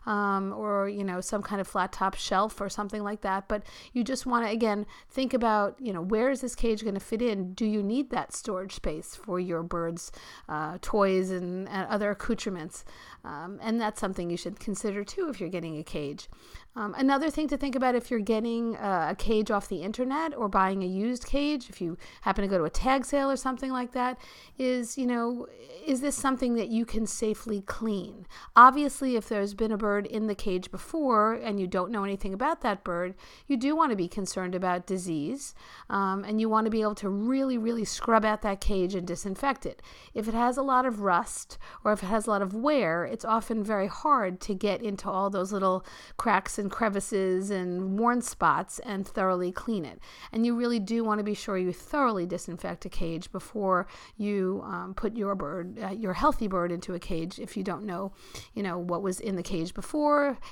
Um, 0.06 0.54
or 0.54 0.90
you 0.90 1.04
know 1.04 1.22
some 1.22 1.42
kind 1.42 1.62
of 1.62 1.68
flat 1.68 1.92
top 1.92 2.16
shelf 2.16 2.60
or 2.60 2.70
something 2.70 3.04
like 3.04 3.22
that. 3.22 3.48
But 3.48 3.64
you 3.94 4.04
just 4.04 4.26
want 4.26 4.46
to 4.46 4.52
again 4.52 4.86
think 5.10 5.34
about 5.34 5.76
you 5.80 5.94
know 5.94 6.02
where 6.02 6.30
is 6.30 6.42
this 6.42 6.56
cage 6.56 6.84
going 6.84 6.96
to 6.96 7.00
fit 7.00 7.22
in? 7.22 7.54
Do 7.54 7.66
you 7.66 7.84
need 7.84 8.10
that 8.12 8.34
storage 8.34 8.76
space 8.76 9.16
for 9.16 9.40
your 9.40 9.64
bird's 9.64 10.12
uh, 10.50 10.78
toys 10.82 11.32
and, 11.32 11.68
and, 11.70 11.88
other 11.88 12.12
accoutrements? 12.12 12.84
Um, 13.24 13.60
and 13.62 13.80
that's 13.80 14.00
something 14.00 14.30
you 14.30 14.38
should 14.38 14.60
consider 14.60 15.04
too 15.04 15.30
if 15.30 15.40
you're 15.40 15.50
getting 15.50 15.78
a 15.78 15.84
cage. 15.84 16.28
Um, 16.74 16.96
another 16.98 17.30
thing 17.30 17.50
to 17.50 17.58
think 17.58 17.76
about 17.76 17.96
if 17.96 18.10
you're 18.10 18.22
getting 18.22 18.78
uh, 18.78 19.08
a 19.12 19.16
cage 19.16 19.52
off 19.52 19.68
the 19.68 19.82
internet 19.82 20.34
or 20.36 20.48
buying 20.48 20.84
a 20.84 20.88
used 20.88 21.26
cage, 21.26 21.70
if 21.70 21.82
you 21.82 21.98
happen 22.22 22.44
to 22.44 22.48
go 22.48 22.58
to 22.58 22.64
a 22.64 22.70
tag 22.70 23.04
sale 23.04 23.30
or 23.30 23.36
something 23.36 23.72
like 23.72 23.92
that, 23.92 24.18
is, 24.58 24.98
you 24.98 25.06
know, 25.06 25.48
is 25.86 26.00
this 26.00 26.16
something 26.16 26.56
that 26.56 26.70
you 26.70 26.86
can 26.86 27.06
safely 27.06 27.62
clean? 27.62 28.26
Obviously, 28.56 29.18
if 29.18 29.28
there's 29.28 29.54
been 29.54 29.74
a 29.74 29.78
bird 29.78 29.91
in 30.00 30.28
the 30.28 30.36
cage 30.36 30.72
before 30.72 31.34
and 31.34 31.60
you 31.60 31.68
don't 31.68 31.92
know 31.92 32.04
anything 32.04 32.34
about 32.34 32.62
that 32.62 32.84
bird, 32.84 33.16
you 33.48 33.58
do 33.58 33.76
want 33.76 33.92
to 33.92 33.96
be 33.96 34.08
concerned 34.08 34.56
about 34.56 34.88
disease 34.88 35.54
um, 35.90 36.24
and 36.24 36.40
you 36.40 36.50
want 36.50 36.66
to 36.66 36.72
be 36.72 36.82
able 36.82 36.96
to 36.96 37.10
really, 37.10 37.58
really 37.58 37.86
scrub 37.86 38.26
out 38.26 38.42
that 38.42 38.62
cage 38.62 38.96
and 38.96 39.06
disinfect 39.06 39.66
it. 39.66 39.82
If 40.14 40.28
it 40.28 40.34
has 40.34 40.58
a 40.58 40.64
lot 40.64 40.86
of 40.86 41.02
rust 41.02 41.58
or 41.84 41.94
if 41.94 42.04
it 42.04 42.08
has 42.08 42.28
a 42.28 42.30
lot 42.30 42.42
of 42.42 42.54
wear, 42.54 43.06
it's 43.06 43.26
often 43.26 43.64
very 43.64 43.88
hard 43.88 44.40
to 44.42 44.54
get 44.54 44.82
into 44.82 45.10
all 45.10 45.30
those 45.30 45.52
little 45.52 45.86
cracks 46.18 46.58
and 46.58 46.72
crevices 46.72 47.50
and 47.50 48.00
worn 48.00 48.22
spots 48.22 48.80
and 48.80 49.08
thoroughly 49.08 49.52
clean 49.52 49.86
it. 49.86 50.00
And 50.32 50.46
you 50.46 50.56
really 50.56 50.80
do 50.80 51.04
want 51.04 51.20
to 51.20 51.24
be 51.24 51.34
sure 51.34 51.58
you 51.58 51.74
thoroughly 51.74 52.26
disinfect 52.26 52.86
a 52.86 52.90
cage 52.90 53.32
before 53.32 53.88
you 54.18 54.62
um, 54.66 54.94
put 54.96 55.16
your 55.16 55.36
bird, 55.36 55.80
uh, 55.84 55.90
your 55.90 56.14
healthy 56.14 56.48
bird, 56.48 56.72
into 56.72 56.94
a 56.94 57.00
cage. 57.00 57.40
If 57.40 57.58
you 57.58 57.64
don't 57.64 57.84
know, 57.84 58.14
you 58.54 58.64
know 58.64 58.78
what 58.78 59.02
was 59.02 59.20
in 59.20 59.36
the 59.36 59.44
cage 59.44 59.74
before, 59.74 59.81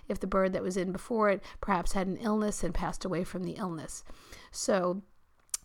if 0.08 0.20
the 0.20 0.28
bird 0.28 0.54
that 0.54 0.64
was 0.64 0.78
in 0.78 0.92
before 0.92 1.30
it 1.30 1.44
perhaps 1.62 1.94
had 1.94 2.08
an 2.08 2.18
illness 2.18 2.64
and 2.64 2.74
passed 2.74 3.06
away 3.06 3.24
from 3.24 3.44
the 3.44 3.54
illness. 3.54 4.04
So 4.52 5.02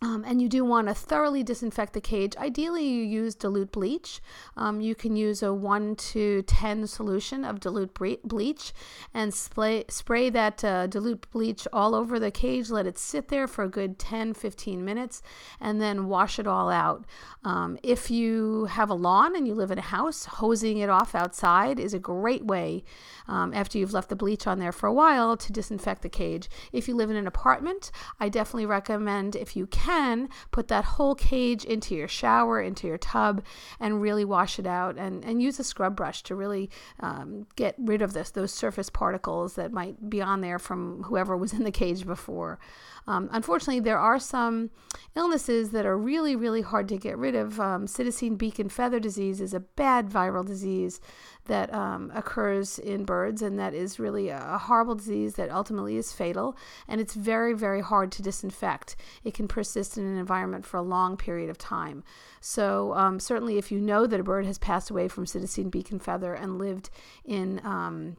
um, 0.01 0.25
and 0.27 0.41
you 0.41 0.49
do 0.49 0.65
want 0.65 0.87
to 0.89 0.93
thoroughly 0.93 1.41
disinfect 1.41 1.93
the 1.93 2.01
cage. 2.01 2.35
Ideally, 2.35 2.85
you 2.85 3.01
use 3.01 3.33
dilute 3.33 3.71
bleach. 3.71 4.21
Um, 4.57 4.81
you 4.81 4.93
can 4.93 5.15
use 5.15 5.41
a 5.41 5.53
1 5.53 5.95
to 5.95 6.41
10 6.41 6.87
solution 6.87 7.45
of 7.45 7.61
dilute 7.61 7.93
bleach 8.23 8.73
and 9.13 9.33
spray, 9.33 9.85
spray 9.87 10.29
that 10.29 10.63
uh, 10.63 10.87
dilute 10.87 11.29
bleach 11.31 11.65
all 11.71 11.95
over 11.95 12.19
the 12.19 12.29
cage. 12.29 12.69
Let 12.69 12.85
it 12.85 12.97
sit 12.97 13.29
there 13.29 13.47
for 13.47 13.63
a 13.63 13.69
good 13.69 13.97
10 13.97 14.33
15 14.33 14.83
minutes 14.83 15.21
and 15.61 15.81
then 15.81 16.07
wash 16.07 16.39
it 16.39 16.45
all 16.45 16.69
out. 16.69 17.05
Um, 17.45 17.77
if 17.81 18.11
you 18.11 18.65
have 18.65 18.89
a 18.89 18.95
lawn 18.95 19.35
and 19.35 19.47
you 19.47 19.53
live 19.53 19.71
in 19.71 19.77
a 19.77 19.81
house, 19.81 20.25
hosing 20.25 20.77
it 20.77 20.89
off 20.89 21.15
outside 21.15 21.79
is 21.79 21.93
a 21.93 21.99
great 21.99 22.45
way 22.45 22.83
um, 23.27 23.53
after 23.53 23.77
you've 23.77 23.93
left 23.93 24.09
the 24.09 24.15
bleach 24.15 24.45
on 24.45 24.59
there 24.59 24.73
for 24.73 24.87
a 24.87 24.93
while 24.93 25.37
to 25.37 25.53
disinfect 25.53 26.01
the 26.01 26.09
cage. 26.09 26.49
If 26.73 26.89
you 26.89 26.95
live 26.95 27.09
in 27.09 27.15
an 27.15 27.27
apartment, 27.27 27.91
I 28.19 28.27
definitely 28.27 28.65
recommend 28.65 29.37
if 29.37 29.55
you 29.55 29.67
can 29.67 29.84
can, 29.85 30.29
put 30.51 30.67
that 30.69 30.83
whole 30.83 31.15
cage 31.15 31.63
into 31.63 31.95
your 31.95 32.07
shower, 32.07 32.61
into 32.61 32.87
your 32.87 32.97
tub, 32.97 33.43
and 33.79 34.01
really 34.01 34.25
wash 34.25 34.57
it 34.59 34.65
out. 34.65 34.97
And, 34.97 35.23
and 35.23 35.41
use 35.41 35.59
a 35.59 35.63
scrub 35.63 35.95
brush 35.95 36.23
to 36.23 36.35
really 36.35 36.69
um, 36.99 37.47
get 37.55 37.75
rid 37.77 38.01
of 38.01 38.13
this 38.13 38.31
those 38.31 38.51
surface 38.51 38.89
particles 38.89 39.55
that 39.55 39.71
might 39.71 40.09
be 40.09 40.21
on 40.21 40.41
there 40.41 40.59
from 40.59 41.03
whoever 41.03 41.37
was 41.37 41.53
in 41.53 41.63
the 41.63 41.71
cage 41.71 42.05
before. 42.05 42.59
Um, 43.07 43.29
unfortunately, 43.31 43.81
there 43.81 43.99
are 43.99 44.19
some 44.19 44.71
illnesses 45.15 45.69
that 45.71 45.85
are 45.85 45.97
really, 45.97 46.35
really 46.35 46.61
hard 46.61 46.87
to 46.89 46.97
get 46.97 47.17
rid 47.17 47.35
of. 47.35 47.59
Um, 47.59 47.85
Psittacine 47.85 48.37
beak 48.37 48.57
and 48.57 48.71
feather 48.71 48.99
disease 48.99 49.41
is 49.41 49.53
a 49.53 49.59
bad 49.59 50.09
viral 50.09 50.45
disease 50.45 50.99
that 51.45 51.73
um, 51.73 52.11
occurs 52.15 52.79
in 52.79 53.05
birds, 53.05 53.41
and 53.41 53.59
that 53.59 53.73
is 53.73 53.99
really 53.99 54.29
a, 54.29 54.57
horrible 54.65 54.95
disease 54.95 55.35
that 55.35 55.51
ultimately 55.51 55.95
is 55.95 56.11
fatal. 56.11 56.55
And 56.87 56.99
it's 56.99 57.13
very, 57.13 57.53
very 57.53 57.81
hard 57.81 58.11
to 58.13 58.21
disinfect. 58.21 58.95
It 59.23 59.33
can 59.33 59.47
persist 59.47 59.97
in 59.97 60.05
an 60.05 60.17
environment 60.17 60.65
for 60.65 60.77
a 60.77 60.81
long 60.81 61.17
period 61.17 61.49
of 61.49 61.57
time. 61.57 62.03
So, 62.41 62.93
um, 62.93 63.19
certainly, 63.19 63.57
if 63.57 63.71
you 63.71 63.79
know 63.79 64.07
that 64.07 64.19
a 64.19 64.23
bird 64.23 64.45
has 64.45 64.57
passed 64.57 64.89
away 64.89 65.07
from 65.07 65.25
beak 65.69 65.91
and 65.91 66.01
feather 66.01 66.33
and 66.33 66.57
lived 66.57 66.89
in 67.23 67.61
um, 67.63 68.17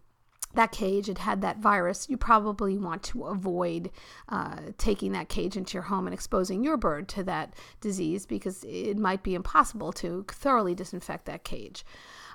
that 0.55 0.73
cage 0.73 1.09
and 1.09 1.19
had 1.19 1.41
that 1.43 1.59
virus, 1.59 2.09
you 2.09 2.17
probably 2.17 2.77
want 2.77 3.03
to 3.05 3.25
avoid 3.25 3.91
uh, 4.29 4.57
taking 4.79 5.13
that 5.13 5.29
cage 5.29 5.57
into 5.57 5.75
your 5.75 5.85
home 5.85 6.07
and 6.07 6.15
exposing 6.15 6.65
your 6.65 6.77
bird 6.77 7.09
to 7.09 7.23
that 7.23 7.55
disease 7.81 8.27
because 8.27 8.65
it 8.65 8.99
might 8.99 9.23
be 9.23 9.35
impossible 9.35 9.93
to 9.93 10.25
thoroughly 10.29 10.75
disinfect 10.75 11.27
that 11.27 11.45
cage. 11.45 11.85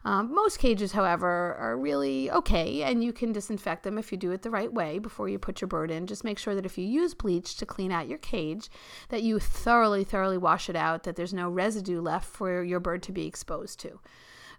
Um, 0.03 0.34
most 0.34 0.58
cages, 0.58 0.93
however, 0.93 1.55
are 1.60 1.77
really 1.77 2.31
okay, 2.31 2.81
and 2.84 3.03
you 3.03 3.13
can 3.13 3.31
disinfect 3.31 3.84
them 3.84 3.98
if 3.98 4.12
you 4.12 4.17
do 4.17 4.31
it 4.31 4.41
the 4.41 4.50
right 4.50 4.74
way 4.74 4.98
before 4.98 5.29
you 5.29 5.38
put 5.38 5.62
your 5.62 5.67
bird 5.67 5.91
in. 5.91 6.08
Just 6.08 6.24
make 6.24 6.39
sure 6.39 6.55
that 6.55 6.65
if 6.65 6.77
you 6.77 6.86
use 6.86 7.13
bleach 7.13 7.55
to 7.58 7.65
clean 7.65 7.91
out 7.91 8.08
your 8.08 8.17
cage, 8.17 8.70
that 9.10 9.22
you 9.22 9.39
thoroughly, 9.39 10.03
thoroughly 10.03 10.39
wash 10.39 10.70
it 10.70 10.75
out, 10.75 11.03
that 11.03 11.15
there's 11.15 11.34
no 11.34 11.50
residue 11.50 12.01
left 12.01 12.25
for 12.25 12.63
your 12.63 12.79
bird 12.79 13.03
to 13.03 13.12
be 13.12 13.27
exposed 13.27 13.79
to. 13.81 14.00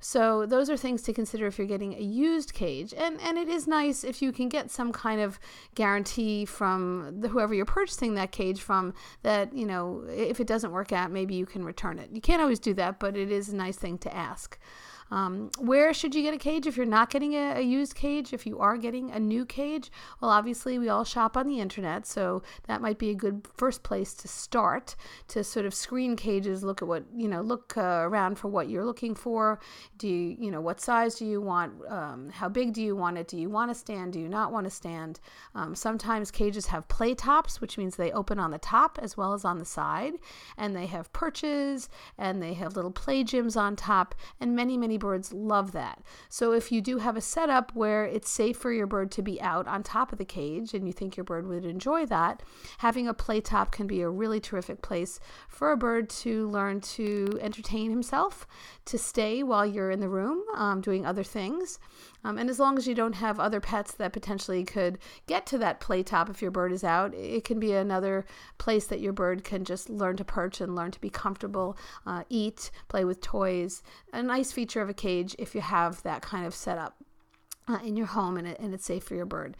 So 0.05 0.47
those 0.47 0.69
are 0.69 0.77
things 0.77 1.03
to 1.03 1.13
consider 1.13 1.47
if 1.47 1.59
you're 1.59 1.67
getting 1.67 1.95
a 1.95 2.03
used 2.03 2.53
cage. 2.55 2.93
And 2.93 3.21
and 3.21 3.39
it 3.39 3.49
is 3.49 3.69
nice 3.69 4.03
if 4.03 4.21
you 4.21 4.33
can 4.33 4.49
get 4.49 4.69
some 4.69 4.91
kind 4.93 5.21
of 5.21 5.39
guarantee 5.77 6.45
from 6.45 7.21
the, 7.21 7.29
whoever 7.29 7.55
you're 7.55 7.65
purchasing 7.65 8.15
that 8.15 8.33
cage 8.33 8.61
from 8.61 8.95
that, 9.23 9.55
you 9.55 9.65
know, 9.65 10.05
if 10.09 10.41
it 10.41 10.49
doesn't 10.49 10.73
work 10.73 10.93
out, 10.93 11.13
maybe 11.13 11.37
you 11.37 11.47
can 11.47 11.65
return 11.65 12.01
it. 12.01 12.11
You 12.13 12.21
can't 12.21 12.43
always 12.43 12.59
do 12.59 12.75
that, 12.75 12.99
but 12.99 13.17
it 13.17 13.31
is 13.31 13.51
a 13.51 13.57
nice 13.57 13.77
thing 13.77 13.97
to 13.99 14.13
ask. 14.13 14.59
Um, 15.13 15.51
where 15.59 15.93
should 15.93 16.15
you 16.15 16.23
get 16.23 16.33
a 16.33 16.39
cage 16.39 16.67
if 16.67 16.75
you're 16.75 16.87
not 16.87 17.11
getting 17.11 17.35
a, 17.35 17.59
a, 17.59 17.61
used 17.61 17.95
cage? 17.95 18.33
If 18.33 18.47
you 18.47 18.59
are 18.61 18.79
getting 18.79 19.11
a 19.11 19.21
new 19.21 19.45
cage, 19.45 19.93
well, 20.23 20.31
obviously 20.31 20.79
we 20.79 20.89
all 20.89 21.05
shop 21.05 21.37
on 21.37 21.47
the 21.47 21.61
internet, 21.61 22.07
so 22.07 22.43
that 22.67 22.81
might 22.81 22.99
be 22.99 23.11
a 23.11 23.15
good 23.15 23.47
first 23.55 23.83
place 23.83 24.15
to 24.15 24.27
start 24.27 24.97
to 25.29 25.45
sort 25.45 25.67
of 25.67 25.75
screen 25.75 26.17
cages. 26.17 26.65
Look 26.65 26.81
at 26.81 26.89
what 26.89 27.05
you 27.15 27.29
know, 27.29 27.43
look 27.43 27.77
uh, 27.77 28.05
around 28.09 28.39
for 28.39 28.49
what 28.49 28.71
you're 28.71 28.87
looking 28.87 29.15
for. 29.15 29.61
Do 29.99 30.09
you, 30.09 30.35
you 30.41 30.51
know, 30.51 30.63
what 30.63 30.81
size 30.81 31.17
do 31.17 31.27
you 31.27 31.43
want? 31.43 31.75
Um, 31.91 32.31
how 32.31 32.49
big 32.49 32.73
do 32.73 32.83
you 32.83 32.97
want 32.97 33.19
it? 33.19 33.29
Do 33.29 33.37
you 33.37 33.51
want 33.51 33.71
to 33.71 33.75
stand? 33.75 34.15
Do 34.15 34.19
you 34.19 34.31
not 34.31 34.51
want 34.51 34.65
to 34.65 34.71
stand? 34.71 35.21
Um, 35.55 35.75
sometimes 35.75 36.31
cages 36.31 36.69
have 36.69 36.89
play 36.89 37.15
tops, 37.15 37.61
which 37.61 37.77
means 37.77 37.97
they 37.97 38.13
open 38.13 38.39
on 38.39 38.51
the 38.51 38.59
top 38.59 38.99
as 39.03 39.15
well 39.19 39.35
as 39.35 39.45
on 39.45 39.59
the 39.59 39.67
side, 39.67 40.15
and 40.57 40.75
they 40.75 40.87
have 40.87 41.13
perches 41.13 41.91
and 42.17 42.43
they 42.43 42.55
have 42.55 42.77
little 42.77 42.91
play 42.91 43.23
gyms 43.23 43.61
on 43.61 43.77
top, 43.77 44.15
and 44.41 44.57
many 44.57 44.79
many 44.79 45.02
birds 45.03 45.33
love 45.33 45.73
that. 45.73 46.01
So 46.29 46.53
if 46.53 46.71
you 46.71 46.81
do 46.81 46.99
have 46.99 47.17
a 47.17 47.21
setup 47.21 47.75
where 47.75 48.05
it's 48.05 48.31
safe 48.31 48.57
for 48.57 48.73
your 48.73 48.87
bird 48.87 49.11
to 49.13 49.23
be 49.23 49.43
out 49.43 49.67
on 49.67 49.83
top 49.83 50.13
of 50.13 50.19
the 50.19 50.25
cage 50.25 50.75
and 50.75 50.87
you 50.87 50.93
think 50.93 51.17
your 51.17 51.25
bird 51.25 51.49
would 51.49 51.65
enjoy 51.65 52.07
that, 52.07 52.41
having 52.79 53.09
a 53.09 53.13
play 53.13 53.41
top 53.41 53.73
can 53.73 53.89
be 53.89 54.01
a 54.01 54.09
really 54.09 54.39
terrific 54.39 54.81
place 54.81 55.19
for 55.49 55.73
a 55.73 55.77
bird 55.77 56.09
to 56.09 56.49
learn 56.49 56.81
to 56.81 57.37
entertain 57.41 57.91
himself, 57.91 58.47
to 58.85 58.97
stay 58.97 59.43
while 59.43 59.67
you're 59.67 59.91
in 59.91 59.99
the 59.99 60.09
room 60.09 60.45
um, 60.55 60.81
doing 60.81 61.05
other 61.05 61.25
things. 61.25 61.81
Um, 62.25 62.39
and 62.39 62.49
as 62.49 62.59
long 62.59 62.79
as 62.79 62.87
you 62.87 62.95
don't 62.95 63.15
have 63.15 63.41
other 63.41 63.61
pets 63.61 63.93
that 63.93 64.13
potentially 64.13 64.65
could 64.65 64.99
get 65.27 65.45
to 65.47 65.59
that 65.59 65.81
play 65.81 66.03
top 66.03 66.31
if 66.31 66.41
your 66.41 66.51
bird 66.51 66.73
is 66.73 66.85
out, 66.85 67.15
it 67.15 67.45
can 67.45 67.59
be 67.59 67.73
another 67.73 68.25
place 68.59 68.87
that 68.87 69.01
your 69.01 69.13
bird 69.13 69.45
can 69.45 69.65
just 69.65 69.91
learn 69.91 70.17
to 70.17 70.25
perch 70.25 70.61
and 70.61 70.77
learn 70.77 70.91
to 70.93 71.01
be 71.01 71.11
comfortable, 71.11 71.77
uh, 72.07 72.23
eat, 72.29 72.71
play 72.89 73.05
with 73.05 73.21
toys. 73.21 73.83
A 74.13 74.23
nice 74.23 74.53
feature 74.53 74.81
of 74.81 74.89
a 74.89 74.95
cage 74.95 75.35
if 75.39 75.55
you 75.55 75.61
have 75.61 76.03
that 76.03 76.23
kind 76.23 76.47
of 76.47 76.55
setup 76.55 76.97
uh, 77.69 77.79
in 77.85 77.97
your 77.97 78.07
home 78.07 78.37
and, 78.37 78.47
it, 78.47 78.59
and 78.59 78.73
it's 78.73 78.85
safe 78.85 79.05
for 79.05 79.15
your 79.15 79.27
bird. 79.27 79.57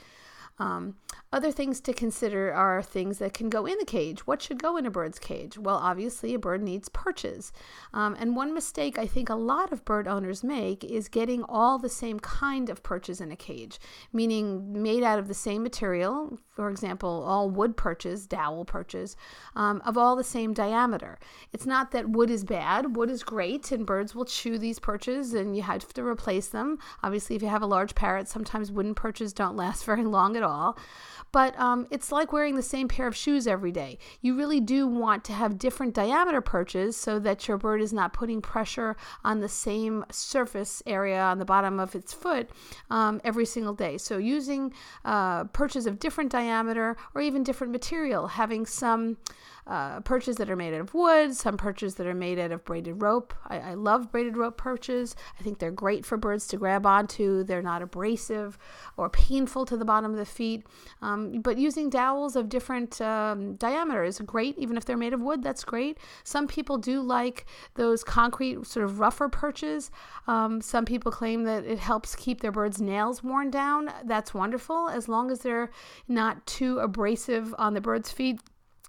Um, 0.59 0.97
other 1.33 1.51
things 1.51 1.81
to 1.81 1.95
consider 1.95 2.53
are 2.53 2.83
things 2.83 3.19
that 3.19 3.33
can 3.33 3.49
go 3.49 3.65
in 3.65 3.79
the 3.79 3.85
cage. 3.85 4.27
What 4.27 4.43
should 4.43 4.63
go 4.63 4.77
in 4.77 4.87
a 4.87 4.91
bird's 4.91 5.19
cage? 5.19 5.57
Well, 5.59 5.77
obviously, 5.77 6.35
a 6.35 6.39
bird 6.39 6.63
needs 6.63 6.89
perches. 6.89 7.53
Um, 7.95 8.17
and 8.19 8.37
one 8.37 8.53
mistake 8.53 8.99
I 8.99 9.07
think 9.07 9.29
a 9.29 9.35
lot 9.35 9.73
of 9.73 9.85
bird 9.85 10.07
owners 10.07 10.45
make 10.45 10.85
is 10.85 11.09
getting 11.09 11.43
all 11.45 11.79
the 11.79 11.89
same 11.89 12.21
kind 12.21 12.69
of 12.69 12.83
perches 12.83 13.21
in 13.21 13.33
a 13.33 13.37
cage, 13.37 13.81
meaning 14.13 14.83
made 14.83 15.03
out 15.03 15.19
of 15.19 15.29
the 15.29 15.35
same 15.35 15.63
material. 15.63 16.39
For 16.53 16.69
example, 16.69 17.25
all 17.27 17.49
wood 17.49 17.77
perches, 17.77 18.27
dowel 18.27 18.65
perches, 18.65 19.17
um, 19.57 19.81
of 19.87 19.97
all 19.97 20.17
the 20.17 20.25
same 20.25 20.53
diameter. 20.53 21.19
It's 21.53 21.65
not 21.65 21.93
that 21.93 22.11
wood 22.11 22.31
is 22.31 22.45
bad, 22.45 22.95
wood 22.95 23.11
is 23.11 23.23
great, 23.23 23.73
and 23.73 23.87
birds 23.87 24.15
will 24.15 24.27
chew 24.27 24.59
these 24.59 24.79
perches 24.79 25.33
and 25.33 25.57
you 25.57 25.63
have 25.63 25.89
to 25.95 26.05
replace 26.05 26.49
them. 26.49 26.79
Obviously, 27.03 27.37
if 27.37 27.43
you 27.43 27.49
have 27.49 27.63
a 27.63 27.67
large 27.67 27.95
parrot, 27.95 28.29
sometimes 28.29 28.71
wooden 28.71 28.95
perches 28.95 29.33
don't 29.33 29.57
last 29.63 29.85
very 29.85 30.05
long 30.05 30.37
at 30.37 30.43
all 30.43 30.77
but 31.33 31.59
um, 31.59 31.87
it's 31.91 32.13
like 32.13 32.33
wearing 32.33 32.55
the 32.57 32.63
same 32.63 32.87
pair 32.87 33.07
of 33.07 33.17
shoes 33.17 33.47
every 33.47 33.73
day. 33.73 33.99
You 34.21 34.37
really 34.37 34.61
do 34.61 34.87
want 34.87 35.25
to 35.25 35.33
have 35.33 35.59
different 35.59 35.95
diameter 35.95 36.43
perches 36.43 36.97
so 36.97 37.19
that 37.21 37.49
your 37.49 37.57
bird 37.57 37.81
is 37.81 37.93
not 37.93 38.13
putting 38.13 38.43
pressure 38.43 38.97
on 39.25 39.41
the 39.41 39.49
same 39.49 40.05
surface 40.11 40.83
area 40.87 41.21
on 41.21 41.39
the 41.39 41.47
bottom 41.47 41.81
of 41.81 41.95
its 41.95 42.13
foot 42.13 42.51
um, 42.91 43.21
every 43.25 43.47
single 43.47 43.73
day. 43.73 43.97
So 43.97 44.19
using 44.19 44.75
uh, 45.07 45.45
perches 45.45 45.87
of 45.87 45.99
different 45.99 46.31
diameter 46.43 46.97
or 47.15 47.21
even 47.21 47.43
different 47.45 47.73
material, 47.73 48.27
having 48.27 48.67
some 48.67 49.17
uh, 49.67 50.01
perches 50.01 50.37
that 50.37 50.51
are 50.51 50.57
made 50.57 50.75
out 50.75 50.81
of 50.81 50.93
wood, 50.93 51.35
some 51.35 51.57
perches 51.57 51.95
that 51.95 52.07
are 52.07 52.15
made 52.15 52.39
out 52.39 52.51
of 52.51 52.65
braided 52.65 53.01
rope. 53.01 53.33
I, 53.47 53.59
I, 53.59 53.75
love 53.75 54.11
braided 54.11 54.37
rope 54.37 54.57
perches. 54.57 55.15
I 55.39 55.43
think 55.43 55.61
they're 55.61 55.71
great 55.71 56.05
for 56.05 56.17
birds 56.17 56.49
to 56.49 56.57
grab 56.57 56.85
onto. 56.85 57.45
They're 57.45 57.63
not 57.63 57.81
abrasive 57.81 58.59
or 58.97 59.09
painful 59.09 59.65
to 59.67 59.77
the 59.77 59.85
bottom 59.85 60.11
of 60.11 60.17
the 60.17 60.27
feet. 60.27 60.67
Um, 61.01 61.41
but 61.43 61.59
using 61.59 61.91
dowels 61.91 62.35
of 62.35 62.49
different 62.49 63.01
um, 63.01 63.55
diameter 63.55 64.03
is 64.03 64.19
great, 64.21 64.59
even 64.59 64.77
if 64.77 64.85
they're 64.85 64.97
made 64.97 65.15
of 65.15 65.21
wood, 65.21 65.45
that's 65.45 65.63
great. 65.63 65.99
Some 66.25 66.49
people 66.49 66.77
do 66.77 67.01
like 67.01 67.47
those 67.75 68.03
concrete, 68.03 68.67
sort 68.67 68.85
of 68.85 68.99
rougher 68.99 69.29
perches. 69.29 69.93
Um, 70.27 70.61
some 70.61 70.85
people 70.85 71.13
claim 71.13 71.45
that 71.45 71.65
it 71.65 71.79
helps 71.79 72.17
keep 72.17 72.41
their 72.41 72.53
birds' 72.53 72.81
nails 72.81 73.23
worn 73.23 73.51
down. 73.51 73.93
That's 74.05 74.35
wonderful 74.35 74.89
as 74.89 75.09
long 75.09 75.31
as 75.31 75.41
they're 75.41 75.71
not 76.09 76.45
too 76.47 76.81
abrasive 76.81 77.55
on 77.59 77.75
the 77.75 77.81
bird's 77.81 78.11
feet 78.11 78.41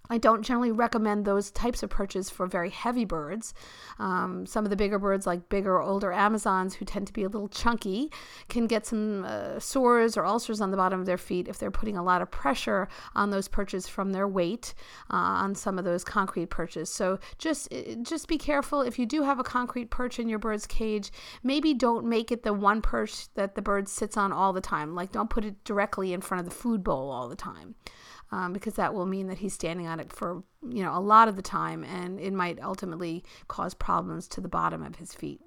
I 0.10 0.17
don't 0.17 0.43
generally 0.43 0.72
recommend 0.72 1.24
those 1.24 1.50
types 1.50 1.81
of 1.81 1.89
perches 1.89 2.29
for 2.29 2.45
very 2.45 2.69
heavy 2.69 3.05
birds. 3.05 3.53
Um, 4.00 4.45
some 4.45 4.65
of 4.65 4.69
the 4.69 4.75
bigger 4.75 5.00
birds, 5.00 5.25
like 5.25 5.48
bigger, 5.48 5.81
older 5.81 6.12
Amazons, 6.12 6.75
who 6.75 6.83
tend 6.83 7.07
to 7.07 7.13
be 7.13 7.24
a 7.24 7.29
little 7.29 7.48
chunky, 7.48 8.12
can 8.50 8.67
get 8.67 8.86
some 8.86 9.24
uh, 9.24 9.60
sores 9.60 10.17
or 10.17 10.25
ulcers 10.25 10.60
on 10.60 10.72
the 10.72 10.77
bottom 10.77 11.00
of 11.00 11.05
their 11.05 11.17
feet 11.17 11.48
if 11.48 11.57
they're 11.57 11.72
putting 11.72 11.95
a 11.95 12.03
lot 12.03 12.22
of 12.22 12.29
pressure 12.29 12.89
on 13.15 13.29
those 13.29 13.48
perches 13.48 13.88
from 13.88 14.12
their 14.12 14.27
weight 14.27 14.74
uh, 15.10 15.15
on 15.15 15.55
some 15.55 15.79
of 15.79 15.86
those 15.86 16.03
concrete 16.03 16.50
perches. 16.50 16.89
So 16.89 17.17
just 17.38 17.74
uh, 17.74 17.95
just 18.01 18.27
be 18.27 18.38
careful 18.38 18.81
if 18.81 19.00
you 19.00 19.05
do 19.05 19.24
have 19.24 19.39
a 19.39 19.43
concrete 19.43 19.89
perch 19.89 20.19
in 20.19 20.27
your 20.27 20.39
bird's 20.39 20.67
cage. 20.67 21.12
Maybe 21.43 21.74
don't 21.74 22.05
make 22.05 22.29
it 22.29 22.43
the 22.43 22.53
one 22.53 22.81
perch 22.81 23.33
that 23.36 23.55
the 23.55 23.62
bird 23.62 23.88
sits 23.88 24.17
on 24.17 24.33
all 24.33 24.51
the 24.51 24.60
time. 24.60 24.95
Like 24.95 25.13
don't 25.13 25.29
put 25.29 25.45
it 25.45 25.63
directly 25.63 26.12
in 26.12 26.19
front 26.19 26.45
of 26.45 26.50
the 26.50 26.55
food 26.55 26.83
bowl 26.83 27.10
all 27.10 27.29
the 27.29 27.38
time 27.38 27.75
um, 28.33 28.51
because 28.51 28.73
that 28.73 28.95
will 28.95 29.05
mean 29.05 29.27
that 29.27 29.37
he's 29.37 29.53
standing 29.53 29.85
on 29.85 29.99
it 29.99 30.11
for 30.11 30.43
you 30.67 30.83
know 30.83 30.97
a 30.97 30.99
lot 30.99 31.27
of 31.27 31.35
the 31.35 31.41
time, 31.43 31.83
and 31.83 32.19
it 32.19 32.33
might 32.33 32.61
ultimately 32.61 33.23
cause 33.47 33.75
problems 33.75 34.27
to 34.29 34.41
the 34.41 34.49
bottom 34.49 34.81
of 34.81 34.95
his 34.95 35.13
feet. 35.13 35.39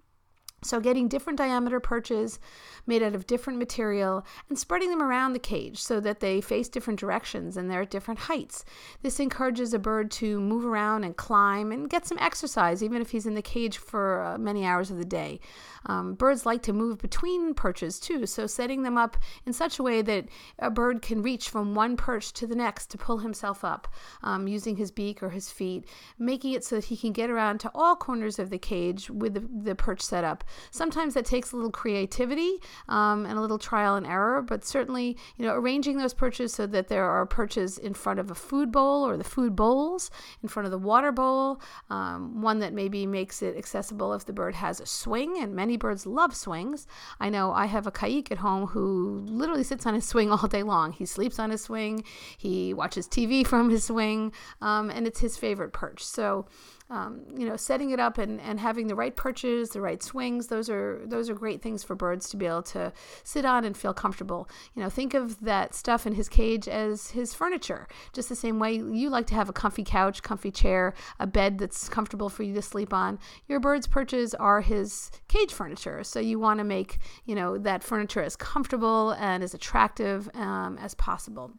So, 0.63 0.81
getting 0.81 1.07
different 1.07 1.39
diameter 1.39 1.79
perches 1.81 2.41
made 2.87 3.03
out 3.03 3.15
of 3.15 3.27
different 3.27 3.59
material 3.59 4.25
and 4.49 4.59
spreading 4.59 4.91
them 4.91 5.03
around 5.03 5.33
the 5.33 5.39
cage 5.39 5.79
so 5.79 6.01
that 6.01 6.21
they 6.21 6.41
face 6.41 6.69
different 6.69 6.99
directions 6.99 7.57
and 7.57 7.71
they're 7.71 7.83
at 7.83 7.91
different 7.91 8.21
heights. 8.21 8.65
This 9.03 9.21
encourages 9.21 9.75
a 9.75 9.79
bird 9.79 10.11
to 10.13 10.41
move 10.41 10.65
around 10.65 11.05
and 11.05 11.17
climb 11.17 11.73
and 11.73 11.91
get 11.91 12.07
some 12.07 12.19
exercise, 12.19 12.83
even 12.83 13.03
if 13.03 13.11
he's 13.11 13.27
in 13.27 13.35
the 13.35 13.43
cage 13.43 13.79
for 13.79 14.25
uh, 14.25 14.39
many 14.39 14.65
hours 14.65 14.91
of 14.91 14.99
the 14.99 15.05
day. 15.05 15.41
Um, 15.87 16.15
birds 16.15 16.47
like 16.47 16.63
to 16.63 16.73
move 16.73 16.99
between 16.99 17.55
perches 17.55 18.01
too, 18.01 18.27
so 18.27 18.47
setting 18.47 18.83
them 18.83 18.99
up 18.99 19.17
in 19.45 19.53
such 19.53 19.79
a 19.79 19.83
way 19.83 20.03
that 20.03 20.27
a 20.59 20.71
bird 20.71 21.03
can 21.03 21.23
reach 21.23 21.49
from 21.49 21.75
one 21.75 21.97
perch 21.97 22.33
to 22.35 22.47
the 22.47 22.57
next 22.57 22.87
to 22.91 22.99
pull 22.99 23.19
himself 23.19 23.65
up 23.65 23.87
um, 24.23 24.49
using 24.49 24.77
his 24.77 24.91
beak 24.91 25.23
or 25.23 25.31
his 25.31 25.51
feet, 25.51 25.87
making 26.19 26.53
it 26.53 26.65
so 26.65 26.77
that 26.77 26.87
he 26.87 26.97
can 26.97 27.13
get 27.13 27.31
around 27.31 27.59
to 27.61 27.71
all 27.75 27.95
corners 27.95 28.39
of 28.39 28.51
the 28.51 28.59
cage 28.59 29.11
with 29.11 29.35
the, 29.35 29.41
the 29.41 29.75
perch 29.75 30.01
set 30.01 30.25
up. 30.25 30.43
Sometimes 30.71 31.15
that 31.15 31.25
takes 31.25 31.53
a 31.53 31.57
little 31.57 31.71
creativity 31.71 32.57
um, 32.89 33.27
and 33.27 33.39
a 33.39 33.41
little 33.41 33.59
trial 33.59 33.97
and 33.97 34.07
error, 34.07 34.43
but 34.43 34.65
certainly, 34.65 35.17
you 35.37 35.45
know, 35.45 35.55
arranging 35.55 35.99
those 35.99 36.15
perches 36.15 36.53
so 36.53 36.67
that 36.67 36.89
there 36.89 37.05
are 37.05 37.27
perches 37.27 37.79
in 37.79 37.95
front 37.95 38.19
of 38.19 38.31
a 38.31 38.35
food 38.35 38.71
bowl 38.73 39.07
or 39.07 39.17
the 39.17 39.25
food 39.25 39.57
bowls, 39.57 40.11
in 40.43 40.49
front 40.49 40.65
of 40.65 40.73
the 40.73 40.79
water 40.79 41.13
bowl, 41.13 41.61
um, 41.91 42.41
one 42.43 42.59
that 42.61 42.73
maybe 42.73 43.07
makes 43.07 43.43
it 43.43 43.57
accessible 43.57 44.13
if 44.15 44.25
the 44.25 44.33
bird 44.33 44.55
has 44.55 44.81
a 44.81 44.87
swing, 44.87 45.39
and 45.39 45.55
many 45.55 45.77
birds 45.77 46.07
love 46.07 46.35
swings. 46.35 46.87
I 47.21 47.29
know 47.31 47.53
I 47.53 47.67
have 47.67 47.87
a 47.87 47.91
caique 47.91 48.31
at 48.31 48.39
home 48.39 48.67
who 48.69 49.25
literally 49.27 49.65
sits 49.65 49.87
on 49.87 49.95
his 49.95 50.07
swing 50.07 50.31
all 50.33 50.49
day 50.49 50.63
long. 50.63 50.93
He 50.93 51.07
sleeps 51.07 51.39
on 51.39 51.51
his 51.51 51.63
swing, 51.63 52.05
he 52.37 52.75
watches 52.75 53.09
TV 53.09 53.47
from 53.47 53.71
his 53.71 53.85
swing, 53.85 54.33
um, 54.61 54.91
and 54.91 55.07
it's 55.07 55.21
his 55.21 55.37
favorite 55.37 55.73
perch. 55.73 56.05
So, 56.05 56.47
um, 56.89 57.23
you 57.37 57.49
know, 57.49 57.57
setting 57.57 57.91
it 57.91 57.99
up 57.99 58.17
and, 58.17 58.41
and 58.41 58.61
having 58.61 58.87
the 58.87 58.95
right 58.95 59.15
perches, 59.17 59.71
the 59.71 59.81
right 59.81 60.03
swings, 60.03 60.47
those 60.47 60.71
are 60.71 61.03
those 61.05 61.29
are 61.29 61.35
great 61.35 61.61
things 61.61 61.83
for 61.83 61.97
birds 61.97 62.29
to 62.31 62.37
be 62.37 62.47
able 62.47 62.63
to 62.63 62.93
sit 63.25 63.45
on 63.45 63.65
and 63.65 63.77
feel 63.77 63.93
comfortable. 63.93 64.49
You 64.75 64.83
know, 64.83 64.89
think 64.89 65.13
of 65.13 65.41
that 65.41 65.75
stuff 65.75 66.07
in 66.07 66.15
his 66.15 66.29
cage 66.29 66.69
as 66.69 67.11
his 67.11 67.35
furniture, 67.35 67.89
just 68.13 68.29
the 68.29 68.37
same 68.37 68.61
way 68.61 68.75
you 68.75 69.11
like 69.11 69.27
to 69.29 69.35
have 69.35 69.49
a 69.49 69.53
comfy 69.53 69.83
couch, 69.83 70.23
comfy 70.23 70.53
chair, 70.53 70.95
a 71.19 71.27
bed 71.27 71.59
that's 71.59 71.89
comfortable 71.89 72.29
for 72.29 72.45
you 72.45 72.55
to 72.55 72.63
sleep 72.63 72.93
on. 72.93 73.19
Your 73.49 73.59
bird's 73.59 73.89
perches 73.89 74.35
are 74.35 74.61
his 74.61 75.11
cage 75.27 75.53
furniture, 75.53 76.05
so 76.05 76.21
you 76.21 76.39
want 76.39 76.59
to 76.59 76.65
make 76.65 76.99
you 77.25 77.35
know 77.35 77.59
that 77.59 77.83
furniture 77.83 78.23
as 78.23 78.37
comfortable 78.37 79.11
and 79.13 79.43
as 79.43 79.55
attractive 79.55 80.31
um, 80.35 80.79
as 80.79 80.95
possible. 80.95 81.53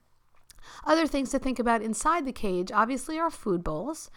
Other 0.86 1.08
things 1.08 1.30
to 1.32 1.40
think 1.40 1.60
about 1.60 1.82
inside 1.82 2.26
the 2.26 2.32
cage 2.32 2.72
obviously 2.72 3.20
are 3.20 3.30
food 3.30 3.64
bowls. 3.64 4.10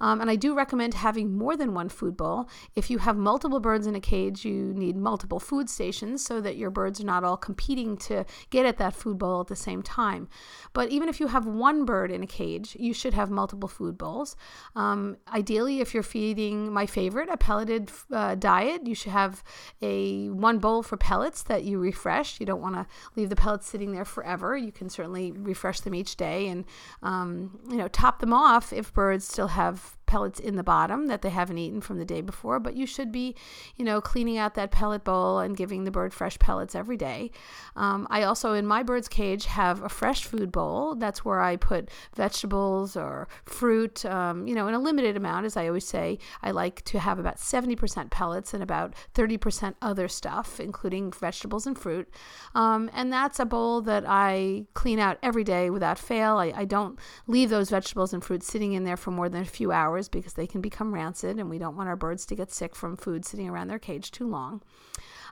Um, 0.00 0.20
and 0.20 0.30
I 0.30 0.36
do 0.36 0.54
recommend 0.54 0.94
having 0.94 1.36
more 1.36 1.56
than 1.56 1.74
one 1.74 1.88
food 1.88 2.16
bowl. 2.16 2.48
If 2.76 2.90
you 2.90 2.98
have 2.98 3.16
multiple 3.16 3.60
birds 3.60 3.86
in 3.86 3.94
a 3.94 4.00
cage, 4.00 4.44
you 4.44 4.72
need 4.74 4.96
multiple 4.96 5.40
food 5.40 5.68
stations 5.68 6.24
so 6.24 6.40
that 6.40 6.56
your 6.56 6.70
birds 6.70 7.00
are 7.00 7.06
not 7.06 7.24
all 7.24 7.36
competing 7.36 7.96
to 7.98 8.24
get 8.50 8.66
at 8.66 8.78
that 8.78 8.94
food 8.94 9.18
bowl 9.18 9.40
at 9.40 9.48
the 9.48 9.56
same 9.56 9.82
time. 9.82 10.28
But 10.72 10.90
even 10.90 11.08
if 11.08 11.20
you 11.20 11.28
have 11.28 11.46
one 11.46 11.84
bird 11.84 12.10
in 12.10 12.22
a 12.22 12.26
cage, 12.26 12.76
you 12.78 12.92
should 12.92 13.14
have 13.14 13.30
multiple 13.30 13.68
food 13.68 13.98
bowls. 13.98 14.36
Um, 14.76 15.16
ideally, 15.32 15.80
if 15.80 15.94
you're 15.94 16.02
feeding 16.02 16.72
my 16.72 16.86
favorite, 16.86 17.28
a 17.28 17.36
pelleted 17.36 17.90
uh, 18.12 18.34
diet, 18.34 18.86
you 18.86 18.94
should 18.94 19.12
have 19.12 19.42
a 19.82 20.28
one 20.28 20.58
bowl 20.58 20.82
for 20.82 20.96
pellets 20.96 21.42
that 21.44 21.64
you 21.64 21.78
refresh. 21.78 22.40
You 22.40 22.46
don't 22.46 22.60
want 22.60 22.76
to 22.76 22.86
leave 23.16 23.30
the 23.30 23.36
pellets 23.36 23.66
sitting 23.66 23.92
there 23.92 24.04
forever. 24.04 24.56
You 24.56 24.72
can 24.72 24.88
certainly 24.88 25.32
refresh 25.32 25.80
them 25.80 25.94
each 25.98 26.16
day 26.16 26.48
and 26.48 26.64
um, 27.02 27.58
you 27.68 27.76
know 27.76 27.88
top 27.88 28.20
them 28.20 28.32
off 28.32 28.72
if 28.72 28.92
birds 28.94 29.26
still 29.26 29.48
have 29.48 29.97
pellets 30.08 30.40
in 30.40 30.56
the 30.56 30.64
bottom 30.64 31.06
that 31.06 31.22
they 31.22 31.30
haven't 31.30 31.58
eaten 31.58 31.80
from 31.80 31.98
the 31.98 32.04
day 32.04 32.20
before, 32.20 32.58
but 32.58 32.74
you 32.74 32.86
should 32.86 33.12
be, 33.12 33.36
you 33.76 33.84
know, 33.84 34.00
cleaning 34.00 34.38
out 34.38 34.54
that 34.54 34.72
pellet 34.72 35.04
bowl 35.04 35.38
and 35.38 35.56
giving 35.56 35.84
the 35.84 35.90
bird 35.92 36.12
fresh 36.12 36.38
pellets 36.40 36.74
every 36.74 36.96
day. 36.96 37.30
Um, 37.76 38.08
I 38.10 38.24
also, 38.24 38.54
in 38.54 38.66
my 38.66 38.82
bird's 38.82 39.08
cage, 39.08 39.44
have 39.44 39.82
a 39.82 39.88
fresh 39.88 40.24
food 40.24 40.50
bowl. 40.50 40.96
That's 40.96 41.24
where 41.24 41.40
I 41.40 41.54
put 41.56 41.90
vegetables 42.16 42.96
or 42.96 43.28
fruit, 43.44 44.04
um, 44.04 44.48
you 44.48 44.54
know, 44.54 44.66
in 44.66 44.74
a 44.74 44.80
limited 44.80 45.16
amount, 45.16 45.46
as 45.46 45.56
I 45.56 45.68
always 45.68 45.86
say. 45.86 46.18
I 46.42 46.50
like 46.50 46.82
to 46.86 46.98
have 46.98 47.18
about 47.18 47.36
70% 47.36 48.10
pellets 48.10 48.54
and 48.54 48.62
about 48.62 48.94
30% 49.14 49.74
other 49.80 50.08
stuff, 50.08 50.58
including 50.58 51.12
vegetables 51.12 51.66
and 51.66 51.78
fruit. 51.78 52.08
Um, 52.54 52.90
and 52.94 53.12
that's 53.12 53.38
a 53.38 53.44
bowl 53.44 53.82
that 53.82 54.04
I 54.06 54.66
clean 54.74 54.98
out 54.98 55.18
every 55.22 55.44
day 55.44 55.70
without 55.70 55.98
fail. 55.98 56.38
I, 56.38 56.52
I 56.56 56.64
don't 56.64 56.98
leave 57.26 57.50
those 57.50 57.70
vegetables 57.70 58.12
and 58.12 58.24
fruit 58.24 58.42
sitting 58.42 58.72
in 58.72 58.84
there 58.84 58.96
for 58.96 59.10
more 59.10 59.28
than 59.28 59.42
a 59.42 59.44
few 59.44 59.70
hours 59.70 59.97
hours 59.98 60.08
because 60.08 60.34
they 60.34 60.46
can 60.46 60.60
become 60.60 60.94
rancid 60.94 61.38
and 61.38 61.50
we 61.50 61.58
don't 61.58 61.76
want 61.76 61.88
our 61.88 61.96
birds 61.96 62.24
to 62.26 62.36
get 62.36 62.52
sick 62.52 62.74
from 62.74 62.96
food 62.96 63.24
sitting 63.24 63.48
around 63.48 63.68
their 63.68 63.78
cage 63.78 64.10
too 64.10 64.26
long. 64.26 64.62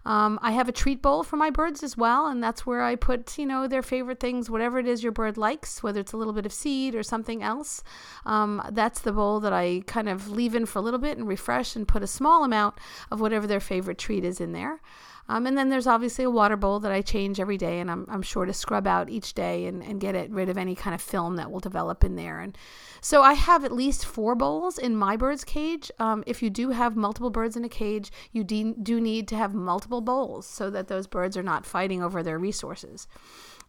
Um, 0.04 0.38
I 0.40 0.52
have 0.52 0.68
a 0.68 0.72
treat 0.72 1.02
bowl 1.02 1.24
for 1.24 1.36
my 1.36 1.50
birds 1.50 1.82
as 1.82 1.96
well, 1.96 2.28
and 2.28 2.40
that's 2.40 2.64
where 2.64 2.82
I 2.82 2.94
put, 2.94 3.36
you 3.38 3.46
know, 3.46 3.66
their 3.66 3.82
favorite 3.82 4.20
things, 4.20 4.48
whatever 4.48 4.78
it 4.78 4.86
is 4.86 5.02
your 5.02 5.10
bird 5.10 5.36
likes, 5.36 5.82
whether 5.82 5.98
it's 5.98 6.12
a 6.12 6.16
little 6.16 6.32
bit 6.32 6.46
of 6.46 6.52
seed 6.52 6.94
or 6.94 7.02
something 7.02 7.42
else. 7.42 7.82
Um, 8.24 8.62
that's 8.70 9.00
the 9.00 9.10
bowl 9.10 9.40
that 9.40 9.52
I 9.52 9.82
kind 9.86 10.08
of 10.08 10.30
leave 10.30 10.54
in 10.54 10.66
for 10.66 10.78
a 10.78 10.82
little 10.82 11.00
bit 11.00 11.18
and 11.18 11.26
refresh 11.26 11.74
and 11.74 11.88
put 11.88 12.04
a 12.04 12.06
small 12.06 12.44
amount 12.44 12.76
of 13.10 13.20
whatever 13.20 13.48
their 13.48 13.58
favorite 13.58 13.98
treat 13.98 14.24
is 14.24 14.40
in 14.40 14.52
there. 14.52 14.80
Um, 15.28 15.46
and 15.46 15.58
then 15.58 15.68
there's 15.68 15.86
obviously 15.86 16.24
a 16.24 16.30
water 16.30 16.56
bowl 16.56 16.80
that 16.80 16.92
I 16.92 17.02
change 17.02 17.40
every 17.40 17.58
day, 17.58 17.80
and 17.80 17.90
I'm, 17.90 18.06
I'm 18.08 18.22
sure 18.22 18.44
to 18.44 18.52
scrub 18.52 18.86
out 18.86 19.10
each 19.10 19.34
day 19.34 19.66
and, 19.66 19.82
and 19.82 20.00
get 20.00 20.14
it 20.14 20.30
rid 20.30 20.48
of 20.48 20.56
any 20.56 20.74
kind 20.74 20.94
of 20.94 21.02
film 21.02 21.36
that 21.36 21.50
will 21.50 21.60
develop 21.60 22.04
in 22.04 22.16
there. 22.16 22.40
And 22.40 22.56
so 23.00 23.22
I 23.22 23.34
have 23.34 23.64
at 23.64 23.72
least 23.72 24.04
four 24.04 24.34
bowls 24.34 24.78
in 24.78 24.96
my 24.96 25.16
bird's 25.16 25.44
cage. 25.44 25.90
Um, 25.98 26.22
if 26.26 26.42
you 26.42 26.50
do 26.50 26.70
have 26.70 26.96
multiple 26.96 27.30
birds 27.30 27.56
in 27.56 27.64
a 27.64 27.68
cage, 27.68 28.10
you 28.32 28.44
de- 28.44 28.74
do 28.82 29.00
need 29.00 29.28
to 29.28 29.36
have 29.36 29.54
multiple 29.54 30.00
bowls 30.00 30.46
so 30.46 30.70
that 30.70 30.88
those 30.88 31.06
birds 31.06 31.36
are 31.36 31.42
not 31.42 31.66
fighting 31.66 32.02
over 32.02 32.22
their 32.22 32.38
resources. 32.38 33.08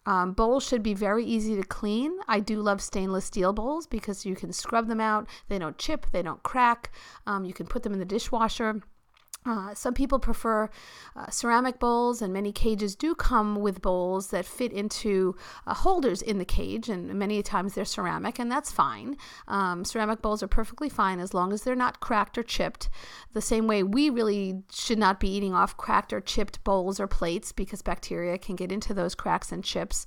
Um, 0.05 0.31
bowls 0.31 0.65
should 0.65 0.83
be 0.83 0.93
very 0.93 1.25
easy 1.25 1.57
to 1.57 1.63
clean. 1.63 2.17
I 2.29 2.39
do 2.39 2.61
love 2.61 2.81
stainless 2.81 3.25
steel 3.25 3.51
bowls 3.51 3.87
because 3.87 4.25
you 4.25 4.35
can 4.35 4.53
scrub 4.53 4.87
them 4.87 5.01
out. 5.01 5.27
They 5.49 5.59
don't 5.59 5.77
chip, 5.77 6.05
they 6.13 6.21
don't 6.21 6.41
crack. 6.43 6.93
Um, 7.25 7.43
you 7.43 7.53
can 7.53 7.67
put 7.67 7.83
them 7.83 7.91
in 7.91 7.99
the 7.99 8.05
dishwasher. 8.05 8.81
Uh, 9.47 9.73
some 9.73 9.93
people 9.93 10.19
prefer 10.19 10.69
uh, 11.15 11.29
ceramic 11.29 11.79
bowls, 11.79 12.21
and 12.21 12.33
many 12.33 12.51
cages 12.51 12.95
do 12.95 13.15
come 13.15 13.55
with 13.55 13.81
bowls 13.81 14.27
that 14.27 14.45
fit 14.45 14.73
into 14.73 15.35
uh, 15.65 15.73
holders 15.73 16.21
in 16.21 16.37
the 16.37 16.45
cage, 16.45 16.89
and 16.89 17.13
many 17.15 17.41
times 17.41 17.73
they're 17.73 17.85
ceramic, 17.85 18.39
and 18.39 18.51
that's 18.51 18.71
fine. 18.71 19.15
Um, 19.47 19.85
ceramic 19.85 20.21
bowls 20.21 20.43
are 20.43 20.47
perfectly 20.47 20.89
fine 20.89 21.19
as 21.19 21.33
long 21.33 21.53
as 21.53 21.63
they're 21.63 21.75
not 21.75 22.01
cracked 22.01 22.37
or 22.37 22.43
chipped. 22.43 22.89
The 23.31 23.41
same 23.41 23.67
way 23.67 23.83
we 23.83 24.09
really 24.09 24.63
should 24.71 24.99
not 24.99 25.19
be 25.19 25.29
eating 25.29 25.53
off 25.53 25.77
cracked 25.77 26.11
or 26.11 26.19
chipped 26.19 26.61
bowls 26.65 26.99
or 26.99 27.07
plates 27.07 27.53
because 27.53 27.81
bacteria 27.81 28.37
can 28.37 28.57
get 28.57 28.71
into 28.71 28.93
those 28.93 29.15
cracks 29.15 29.51
and 29.53 29.63
chips. 29.63 30.05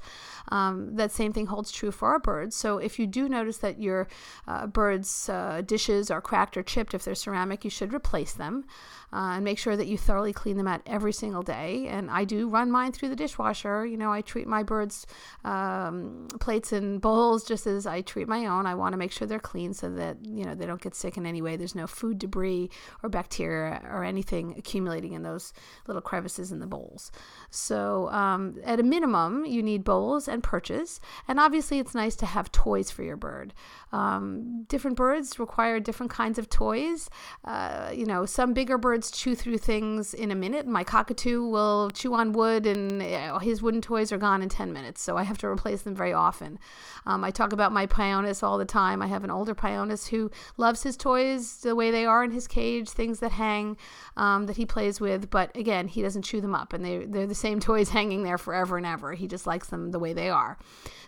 Um, 0.48 0.96
that 0.96 1.12
same 1.12 1.32
thing 1.32 1.46
holds 1.46 1.72
true 1.72 1.92
for 1.92 2.08
our 2.08 2.18
birds. 2.18 2.56
So 2.56 2.76
if 2.76 2.98
you 2.98 3.06
do 3.06 3.28
notice 3.28 3.58
that 3.58 3.80
your 3.80 4.08
uh, 4.46 4.66
birds' 4.66 5.28
uh, 5.28 5.62
dishes 5.64 6.10
are 6.10 6.20
cracked 6.20 6.56
or 6.56 6.62
chipped, 6.62 6.92
if 6.92 7.04
they're 7.04 7.14
ceramic, 7.14 7.64
you 7.64 7.70
should 7.70 7.94
replace 7.94 8.34
them. 8.34 8.64
Uh, 9.12 9.29
uh, 9.30 9.34
and 9.36 9.44
make 9.44 9.58
sure 9.58 9.76
that 9.76 9.86
you 9.86 9.96
thoroughly 9.96 10.32
clean 10.32 10.56
them 10.56 10.66
out 10.66 10.80
every 10.86 11.12
single 11.12 11.42
day. 11.42 11.86
And 11.88 12.10
I 12.10 12.24
do 12.24 12.48
run 12.48 12.70
mine 12.70 12.92
through 12.92 13.10
the 13.10 13.16
dishwasher. 13.16 13.86
You 13.86 13.96
know, 13.96 14.10
I 14.12 14.22
treat 14.22 14.46
my 14.46 14.62
birds' 14.62 15.06
um, 15.44 16.26
plates 16.40 16.72
and 16.72 17.00
bowls 17.00 17.44
just 17.44 17.66
as 17.66 17.86
I 17.86 18.00
treat 18.00 18.26
my 18.26 18.46
own. 18.46 18.66
I 18.66 18.74
want 18.74 18.92
to 18.92 18.96
make 18.96 19.12
sure 19.12 19.28
they're 19.28 19.38
clean 19.38 19.72
so 19.72 19.90
that 19.90 20.16
you 20.24 20.44
know 20.44 20.54
they 20.54 20.66
don't 20.66 20.80
get 20.80 20.94
sick 20.94 21.16
in 21.16 21.26
any 21.26 21.42
way. 21.42 21.56
There's 21.56 21.74
no 21.74 21.86
food 21.86 22.18
debris 22.18 22.70
or 23.02 23.08
bacteria 23.08 23.80
or 23.88 24.04
anything 24.04 24.54
accumulating 24.58 25.12
in 25.12 25.22
those 25.22 25.52
little 25.86 26.02
crevices 26.02 26.50
in 26.50 26.58
the 26.58 26.66
bowls. 26.66 27.12
So 27.50 28.08
um, 28.08 28.56
at 28.64 28.80
a 28.80 28.82
minimum, 28.82 29.44
you 29.44 29.62
need 29.62 29.84
bowls 29.84 30.26
and 30.28 30.42
perches, 30.42 31.00
and 31.28 31.38
obviously 31.38 31.78
it's 31.78 31.94
nice 31.94 32.16
to 32.16 32.26
have 32.26 32.50
toys 32.50 32.90
for 32.90 33.02
your 33.02 33.16
bird. 33.16 33.54
Um, 33.92 34.64
different 34.68 34.96
birds 34.96 35.38
require 35.38 35.78
different 35.80 36.10
kinds 36.10 36.38
of 36.38 36.48
toys. 36.48 37.08
Uh, 37.44 37.90
you 37.94 38.06
know, 38.06 38.26
some 38.26 38.52
bigger 38.52 38.78
birds 38.78 39.09
chew 39.10 39.34
through 39.34 39.58
things 39.58 40.14
in 40.14 40.30
a 40.30 40.34
minute. 40.34 40.66
My 40.66 40.84
cockatoo 40.84 41.46
will 41.46 41.90
chew 41.90 42.14
on 42.14 42.32
wood, 42.32 42.66
and 42.66 43.02
his 43.42 43.62
wooden 43.62 43.80
toys 43.80 44.12
are 44.12 44.18
gone 44.18 44.42
in 44.42 44.48
10 44.48 44.72
minutes, 44.72 45.02
so 45.02 45.16
I 45.16 45.22
have 45.22 45.38
to 45.38 45.46
replace 45.46 45.82
them 45.82 45.94
very 45.94 46.12
often. 46.12 46.58
Um, 47.06 47.24
I 47.24 47.30
talk 47.30 47.52
about 47.52 47.72
my 47.72 47.86
Pionus 47.86 48.42
all 48.42 48.58
the 48.58 48.64
time. 48.64 49.02
I 49.02 49.06
have 49.06 49.24
an 49.24 49.30
older 49.30 49.54
Pionus 49.54 50.08
who 50.08 50.30
loves 50.56 50.82
his 50.82 50.96
toys 50.96 51.58
the 51.58 51.74
way 51.74 51.90
they 51.90 52.04
are 52.04 52.22
in 52.22 52.30
his 52.30 52.46
cage, 52.46 52.88
things 52.90 53.20
that 53.20 53.32
hang 53.32 53.76
um, 54.16 54.46
that 54.46 54.56
he 54.56 54.66
plays 54.66 55.00
with, 55.00 55.30
but 55.30 55.56
again, 55.56 55.88
he 55.88 56.02
doesn't 56.02 56.22
chew 56.22 56.40
them 56.40 56.54
up, 56.54 56.72
and 56.72 56.84
they, 56.84 57.04
they're 57.06 57.26
the 57.26 57.34
same 57.34 57.60
toys 57.70 57.90
hanging 57.90 58.22
there 58.22 58.38
forever 58.38 58.76
and 58.76 58.86
ever. 58.86 59.14
He 59.14 59.26
just 59.26 59.46
likes 59.46 59.68
them 59.68 59.90
the 59.90 59.98
way 59.98 60.12
they 60.12 60.28
are. 60.28 60.58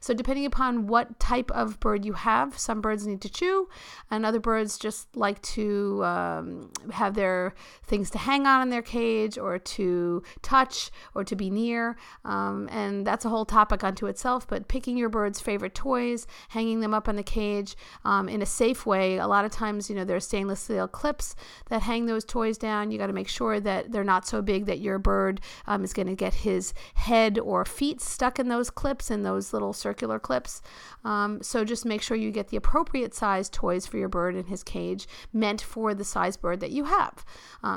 So, 0.00 0.14
depending 0.14 0.46
upon 0.46 0.88
what 0.88 1.20
type 1.20 1.50
of 1.52 1.78
bird 1.78 2.04
you 2.04 2.14
have, 2.14 2.58
some 2.58 2.80
birds 2.80 3.06
need 3.06 3.20
to 3.20 3.28
chew, 3.28 3.68
and 4.10 4.26
other 4.26 4.40
birds 4.40 4.78
just 4.78 5.14
like 5.16 5.40
to 5.42 6.04
um, 6.04 6.70
have 6.90 7.14
their 7.14 7.54
things 7.92 8.08
to 8.08 8.16
hang 8.16 8.46
on 8.46 8.62
in 8.62 8.70
their 8.70 8.80
cage 8.80 9.36
or 9.36 9.58
to 9.58 10.22
touch 10.40 10.90
or 11.14 11.22
to 11.24 11.36
be 11.36 11.50
near. 11.50 11.94
Um, 12.24 12.66
and 12.72 13.06
that's 13.06 13.26
a 13.26 13.28
whole 13.28 13.44
topic 13.44 13.84
unto 13.84 14.06
itself. 14.06 14.48
But 14.48 14.66
picking 14.66 14.96
your 14.96 15.10
bird's 15.10 15.40
favorite 15.40 15.74
toys, 15.74 16.26
hanging 16.48 16.80
them 16.80 16.94
up 16.94 17.06
in 17.06 17.16
the 17.16 17.22
cage 17.22 17.76
um, 18.02 18.30
in 18.30 18.40
a 18.40 18.46
safe 18.46 18.86
way. 18.86 19.18
A 19.18 19.26
lot 19.26 19.44
of 19.44 19.50
times, 19.50 19.90
you 19.90 19.96
know, 19.96 20.04
there 20.04 20.16
are 20.16 20.20
stainless 20.20 20.60
steel 20.60 20.88
clips 20.88 21.36
that 21.68 21.82
hang 21.82 22.06
those 22.06 22.24
toys 22.24 22.56
down. 22.56 22.90
You 22.90 22.96
got 22.96 23.08
to 23.08 23.12
make 23.12 23.28
sure 23.28 23.60
that 23.60 23.92
they're 23.92 24.04
not 24.04 24.26
so 24.26 24.40
big 24.40 24.64
that 24.64 24.80
your 24.80 24.98
bird 24.98 25.42
um, 25.66 25.84
is 25.84 25.92
going 25.92 26.08
to 26.08 26.14
get 26.14 26.32
his 26.32 26.72
head 26.94 27.38
or 27.38 27.66
feet 27.66 28.00
stuck 28.00 28.38
in 28.38 28.48
those 28.48 28.70
clips 28.70 29.10
and 29.10 29.22
those 29.22 29.52
little 29.52 29.74
circular 29.74 30.18
clips. 30.18 30.62
Um, 31.04 31.42
so 31.42 31.62
just 31.62 31.84
make 31.84 32.00
sure 32.00 32.16
you 32.16 32.30
get 32.30 32.48
the 32.48 32.56
appropriate 32.56 33.14
size 33.14 33.50
toys 33.50 33.86
for 33.86 33.98
your 33.98 34.08
bird 34.08 34.34
in 34.34 34.46
his 34.46 34.62
cage, 34.62 35.06
meant 35.30 35.60
for 35.60 35.92
the 35.92 36.04
size 36.04 36.38
bird 36.38 36.60
that 36.60 36.70
you 36.70 36.84
have, 36.84 37.22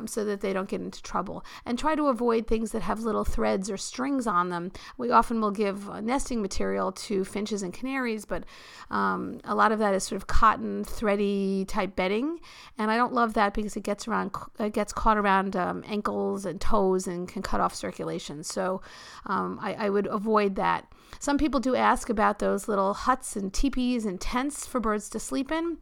so 0.08 0.26
that 0.26 0.42
they 0.42 0.54
don't 0.54 0.70
get 0.70 0.82
into 0.82 1.02
trouble. 1.02 1.44
And 1.66 1.78
try 1.78 1.96
to 1.96 2.08
avoid 2.08 2.48
things 2.48 2.72
that 2.72 2.82
have 2.82 3.02
little 3.02 3.24
threads 3.24 3.70
or 3.70 3.78
strings 3.78 4.28
on 4.28 4.50
them. 4.50 4.72
We 4.98 5.12
often 5.12 5.42
will 5.42 5.52
give 5.52 5.90
uh, 5.90 6.02
nesting 6.02 6.42
material 6.42 6.92
to 6.92 7.24
finches 7.26 7.64
and 7.64 7.74
canaries, 7.74 8.26
but 8.26 8.44
um, 8.90 9.40
a 9.44 9.56
lot 9.56 9.72
of 9.72 9.80
that 9.80 9.94
is 9.94 10.04
sort 10.04 10.22
of 10.22 10.28
cotton, 10.28 10.84
thready 10.84 11.66
type 11.66 11.96
bedding, 11.96 12.40
and 12.78 12.92
I 12.92 12.98
don't 12.98 13.14
love 13.14 13.34
that 13.34 13.54
because 13.54 13.76
it 13.76 13.84
gets 13.84 14.08
around, 14.08 14.32
it 14.60 14.74
gets 14.74 14.94
caught 14.94 15.18
around 15.18 15.56
um, 15.56 15.84
ankles 15.88 16.46
and 16.46 16.60
toes 16.60 17.08
and 17.08 17.28
can 17.28 17.42
cut 17.42 17.60
off 17.62 17.74
circulation. 17.74 18.44
So 18.44 18.82
um, 19.26 19.60
I, 19.62 19.74
I 19.74 19.90
would 19.90 20.08
avoid 20.08 20.56
that. 20.56 20.92
Some 21.20 21.38
people 21.38 21.60
do 21.60 21.76
ask 21.76 22.10
about 22.10 22.40
those 22.40 22.68
little 22.68 22.94
huts 22.94 23.36
and 23.36 23.54
teepees 23.54 24.06
and 24.06 24.20
tents 24.20 24.66
for 24.66 24.80
birds 24.80 25.10
to 25.10 25.20
sleep 25.20 25.52
in. 25.52 25.78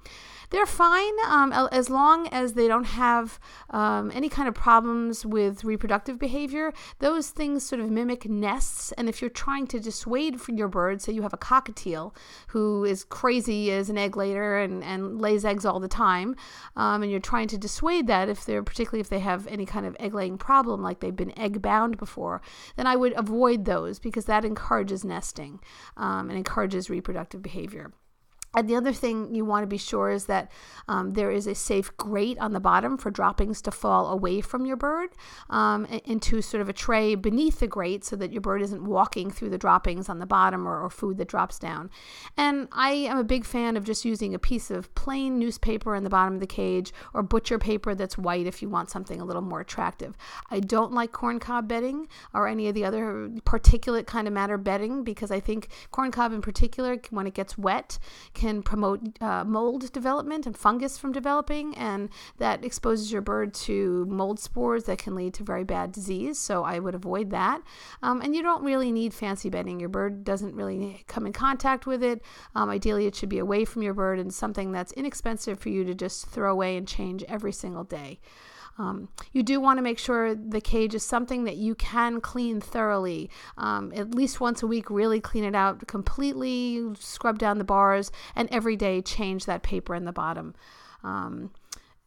They're 0.53 0.67
fine 0.67 1.13
um, 1.25 1.51
as 1.71 1.89
long 1.89 2.27
as 2.27 2.53
they 2.53 2.67
don't 2.67 2.83
have 2.83 3.39
um, 3.71 4.11
any 4.13 4.29
kind 4.29 4.47
of 4.47 4.53
problems 4.53 5.25
with 5.25 5.63
reproductive 5.63 6.19
behavior. 6.19 6.71
Those 6.99 7.29
things 7.29 7.65
sort 7.65 7.81
of 7.81 7.89
mimic 7.89 8.29
nests, 8.29 8.91
and 8.91 9.09
if 9.09 9.19
you're 9.19 9.31
trying 9.31 9.65
to 9.67 9.79
dissuade 9.79 10.39
from 10.39 10.57
your 10.57 10.67
bird, 10.67 11.01
say 11.01 11.11
you 11.11 11.23
have 11.23 11.33
a 11.33 11.37
cockatiel 11.37 12.15
who 12.49 12.85
is 12.85 13.03
crazy 13.03 13.71
as 13.71 13.89
an 13.89 13.97
egg 13.97 14.15
layer 14.15 14.59
and, 14.59 14.83
and 14.83 15.19
lays 15.19 15.43
eggs 15.43 15.65
all 15.65 15.79
the 15.79 15.87
time, 15.87 16.35
um, 16.75 17.01
and 17.01 17.09
you're 17.09 17.19
trying 17.19 17.47
to 17.47 17.57
dissuade 17.57 18.05
that 18.05 18.29
if 18.29 18.45
they're 18.45 18.61
particularly 18.61 19.01
if 19.01 19.09
they 19.09 19.19
have 19.19 19.47
any 19.47 19.65
kind 19.65 19.87
of 19.87 19.97
egg 19.99 20.13
laying 20.13 20.37
problem, 20.37 20.83
like 20.83 20.99
they've 20.99 21.15
been 21.15 21.37
egg 21.37 21.63
bound 21.63 21.97
before, 21.97 22.43
then 22.75 22.85
I 22.85 22.95
would 22.95 23.13
avoid 23.13 23.65
those 23.65 23.97
because 23.97 24.25
that 24.25 24.45
encourages 24.45 25.03
nesting 25.23 25.61
um, 25.95 26.29
and 26.29 26.37
encourages 26.37 26.89
reproductive 26.89 27.41
behavior. 27.41 27.93
And 28.55 28.69
the 28.69 28.75
other 28.75 28.93
thing 28.93 29.33
you 29.33 29.45
want 29.45 29.63
to 29.63 29.67
be 29.67 29.77
sure 29.77 30.11
is 30.11 30.25
that 30.25 30.51
um, 30.87 31.11
there 31.11 31.31
is 31.31 31.47
a 31.47 31.55
safe 31.55 31.95
grate 31.97 32.37
on 32.39 32.53
the 32.53 32.59
bottom 32.59 32.97
for 32.97 33.09
droppings 33.09 33.61
to 33.63 33.71
fall 33.71 34.07
away 34.11 34.41
from 34.41 34.65
your 34.65 34.75
bird 34.75 35.09
um, 35.49 35.85
into 36.05 36.41
sort 36.41 36.61
of 36.61 36.69
a 36.69 36.73
tray 36.73 37.15
beneath 37.15 37.59
the 37.59 37.67
grate 37.67 38.03
so 38.03 38.15
that 38.15 38.31
your 38.31 38.41
bird 38.41 38.61
isn't 38.61 38.83
walking 38.83 39.31
through 39.31 39.49
the 39.49 39.57
droppings 39.57 40.09
on 40.09 40.19
the 40.19 40.25
bottom 40.25 40.67
or, 40.67 40.81
or, 40.81 40.89
food 40.89 41.17
that 41.17 41.27
drops 41.27 41.57
down. 41.57 41.89
And 42.37 42.67
I 42.71 42.91
am 42.91 43.17
a 43.17 43.23
big 43.23 43.45
fan 43.45 43.75
of 43.75 43.83
just 43.83 44.05
using 44.05 44.35
a 44.35 44.39
piece 44.39 44.69
of 44.69 44.93
plain 44.93 45.39
newspaper 45.39 45.95
in 45.95 46.03
the 46.03 46.09
bottom 46.09 46.35
of 46.35 46.39
the 46.39 46.47
cage 46.47 46.93
or 47.13 47.23
butcher 47.23 47.57
paper 47.57 47.95
that's 47.95 48.17
white 48.17 48.45
if 48.45 48.61
you 48.61 48.69
want 48.69 48.91
something 48.91 49.19
a 49.19 49.25
little 49.25 49.41
more 49.41 49.61
attractive. 49.61 50.15
I 50.51 50.59
don't 50.59 50.93
like 50.93 51.11
corncob 51.11 51.67
bedding 51.67 52.07
or 52.33 52.47
any 52.47 52.67
of 52.67 52.75
the 52.75 52.85
other 52.85 53.29
particulate 53.45 54.05
kind 54.05 54.27
of 54.27 54.33
matter 54.33 54.57
bedding 54.57 55.03
because 55.03 55.31
I 55.31 55.39
think 55.39 55.69
corncob 55.91 56.31
in 56.31 56.41
particular, 56.41 56.99
when 57.09 57.25
it 57.25 57.33
gets 57.33 57.57
wet, 57.57 57.97
can 58.43 58.61
promote 58.61 58.99
uh, 59.21 59.45
mold 59.45 59.89
development 59.93 60.45
and 60.45 60.57
fungus 60.57 60.97
from 60.97 61.13
developing, 61.13 61.73
and 61.77 62.09
that 62.39 62.65
exposes 62.65 63.09
your 63.09 63.21
bird 63.21 63.53
to 63.53 64.05
mold 64.09 64.37
spores 64.37 64.83
that 64.83 64.97
can 64.97 65.15
lead 65.15 65.33
to 65.33 65.45
very 65.45 65.63
bad 65.63 65.93
disease. 65.93 66.37
So 66.37 66.65
I 66.65 66.79
would 66.79 66.93
avoid 66.93 67.29
that. 67.29 67.61
Um, 68.01 68.19
and 68.19 68.35
you 68.35 68.43
don't 68.43 68.61
really 68.61 68.91
need 68.91 69.13
fancy 69.13 69.49
bedding. 69.49 69.79
Your 69.79 69.87
bird 69.87 70.25
doesn't 70.25 70.55
really 70.55 71.05
come 71.07 71.25
in 71.25 71.31
contact 71.31 71.87
with 71.87 72.03
it. 72.03 72.21
Um, 72.53 72.69
ideally, 72.69 73.05
it 73.05 73.15
should 73.15 73.29
be 73.29 73.39
away 73.39 73.63
from 73.63 73.81
your 73.81 73.93
bird 73.93 74.19
and 74.19 74.33
something 74.33 74.73
that's 74.73 74.91
inexpensive 74.91 75.57
for 75.57 75.69
you 75.69 75.85
to 75.85 75.95
just 75.95 76.27
throw 76.27 76.51
away 76.51 76.75
and 76.75 76.85
change 76.85 77.23
every 77.29 77.53
single 77.53 77.85
day. 77.85 78.19
Um, 78.77 79.09
you 79.31 79.43
do 79.43 79.59
want 79.59 79.77
to 79.77 79.83
make 79.83 79.99
sure 79.99 80.33
the 80.33 80.61
cage 80.61 80.95
is 80.95 81.03
something 81.03 81.43
that 81.43 81.57
you 81.57 81.75
can 81.75 82.21
clean 82.21 82.59
thoroughly. 82.59 83.29
Um, 83.57 83.91
at 83.95 84.15
least 84.15 84.39
once 84.41 84.63
a 84.63 84.67
week, 84.67 84.89
really 84.89 85.19
clean 85.19 85.43
it 85.43 85.55
out 85.55 85.87
completely, 85.87 86.83
scrub 86.99 87.37
down 87.37 87.57
the 87.57 87.63
bars, 87.63 88.11
and 88.35 88.49
every 88.51 88.75
day 88.75 89.01
change 89.01 89.45
that 89.45 89.63
paper 89.63 89.93
in 89.93 90.05
the 90.05 90.11
bottom. 90.11 90.55
Um, 91.03 91.51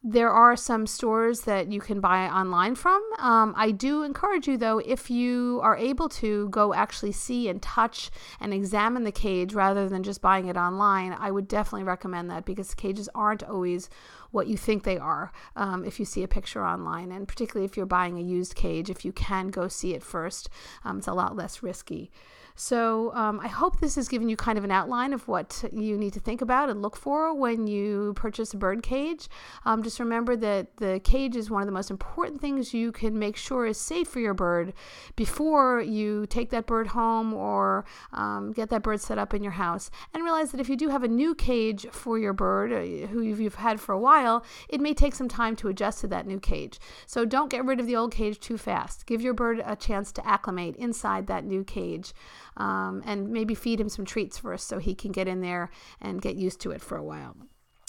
there 0.03 0.29
are 0.29 0.55
some 0.55 0.85
stores 0.85 1.41
that 1.41 1.71
you 1.71 1.81
can 1.81 1.99
buy 1.99 2.29
online 2.29 2.75
from. 2.75 3.01
Um, 3.17 3.53
I 3.57 3.71
do 3.71 4.03
encourage 4.03 4.47
you, 4.47 4.55
though, 4.55 4.77
if 4.77 5.09
you 5.09 5.59
are 5.63 5.75
able 5.75 6.07
to 6.09 6.47
go 6.49 6.73
actually 6.73 7.11
see 7.11 7.49
and 7.49 7.61
touch 7.61 8.11
and 8.39 8.53
examine 8.53 9.03
the 9.03 9.11
cage 9.11 9.53
rather 9.53 9.89
than 9.89 10.03
just 10.03 10.21
buying 10.21 10.47
it 10.47 10.55
online, 10.55 11.13
I 11.19 11.31
would 11.31 11.47
definitely 11.47 11.83
recommend 11.83 12.29
that 12.29 12.45
because 12.45 12.75
cages 12.75 13.09
aren't 13.15 13.43
always 13.43 13.89
what 14.31 14.47
you 14.47 14.57
think 14.57 14.83
they 14.83 14.97
are 14.97 15.31
um, 15.55 15.83
if 15.85 15.99
you 15.99 16.05
see 16.05 16.23
a 16.23 16.27
picture 16.27 16.65
online. 16.65 17.11
And 17.11 17.27
particularly 17.27 17.65
if 17.65 17.77
you're 17.77 17.85
buying 17.85 18.17
a 18.17 18.21
used 18.21 18.55
cage, 18.55 18.89
if 18.89 19.05
you 19.05 19.11
can 19.11 19.49
go 19.49 19.67
see 19.67 19.93
it 19.93 20.03
first, 20.03 20.49
um, 20.83 20.99
it's 20.99 21.07
a 21.07 21.13
lot 21.13 21.35
less 21.35 21.63
risky. 21.63 22.11
So 22.59 23.13
um, 23.13 23.39
I 23.39 23.47
hope 23.47 23.79
this 23.79 23.95
has 23.95 24.07
given 24.07 24.29
you 24.29 24.35
kind 24.35 24.57
of 24.57 24.63
an 24.63 24.71
outline 24.71 25.13
of 25.13 25.27
what 25.27 25.63
you 25.71 25.95
need 25.95 26.13
to 26.13 26.19
think 26.19 26.41
about 26.41 26.69
and 26.69 26.81
look 26.81 26.97
for 26.97 27.31
when 27.31 27.67
you 27.67 28.13
purchase 28.15 28.51
a 28.51 28.57
bird 28.57 28.81
cage. 28.81 29.29
Um, 29.63 29.83
just 29.83 29.99
remember 29.99 30.35
that 30.37 30.77
the 30.77 30.99
cage 31.03 31.35
is 31.35 31.51
one 31.51 31.61
of 31.61 31.67
the 31.67 31.71
most 31.71 31.91
important 31.91 32.41
things 32.41 32.73
you 32.73 32.91
can 32.91 33.19
make 33.19 33.37
sure 33.37 33.67
is 33.67 33.77
safe 33.77 34.07
for 34.07 34.19
your 34.19 34.33
bird 34.33 34.73
before 35.15 35.81
you 35.81 36.25
take 36.25 36.49
that 36.49 36.65
bird 36.65 36.87
home 36.87 37.31
or 37.31 37.85
um, 38.11 38.53
get 38.53 38.69
that 38.71 38.81
bird 38.81 39.01
set 39.01 39.19
up 39.19 39.35
in 39.35 39.43
your 39.43 39.51
house. 39.51 39.91
And 40.15 40.23
realize 40.23 40.49
that 40.49 40.59
if 40.59 40.67
you 40.67 40.75
do 40.75 40.89
have 40.89 41.03
a 41.03 41.07
new 41.07 41.35
cage 41.35 41.85
for 41.91 42.17
your 42.17 42.33
bird, 42.33 42.73
uh, 42.73 43.05
who 43.07 43.21
you've, 43.21 43.39
you've 43.39 43.55
had 43.55 43.79
for 43.79 43.93
a 43.93 43.99
while, 43.99 44.43
it 44.67 44.81
may 44.81 44.95
take 44.95 45.13
some 45.13 45.29
time 45.29 45.55
to 45.57 45.67
adjust 45.67 46.01
to 46.01 46.07
that 46.07 46.25
new 46.25 46.39
cage. 46.39 46.79
So 47.05 47.23
don't 47.23 47.51
get 47.51 47.65
rid 47.65 47.79
of 47.79 47.85
the 47.85 47.95
old 47.95 48.11
cage 48.11 48.39
too 48.39 48.57
fast. 48.57 49.05
Give 49.05 49.21
your 49.21 49.35
bird 49.35 49.61
a 49.63 49.75
chance 49.75 50.11
to 50.13 50.27
acclimate 50.27 50.75
inside 50.77 51.27
that 51.27 51.45
new 51.45 51.63
cage 51.63 52.13
um, 52.57 53.01
and 53.05 53.29
maybe 53.29 53.55
feed 53.55 53.79
him 53.79 53.89
some 53.89 54.05
treats 54.05 54.37
first 54.37 54.67
so 54.67 54.79
he 54.79 54.93
can 54.93 55.11
get 55.11 55.27
in 55.27 55.41
there 55.41 55.69
and 56.01 56.21
get 56.21 56.35
used 56.35 56.59
to 56.61 56.71
it 56.71 56.81
for 56.81 56.97
a 56.97 57.03
while. 57.03 57.35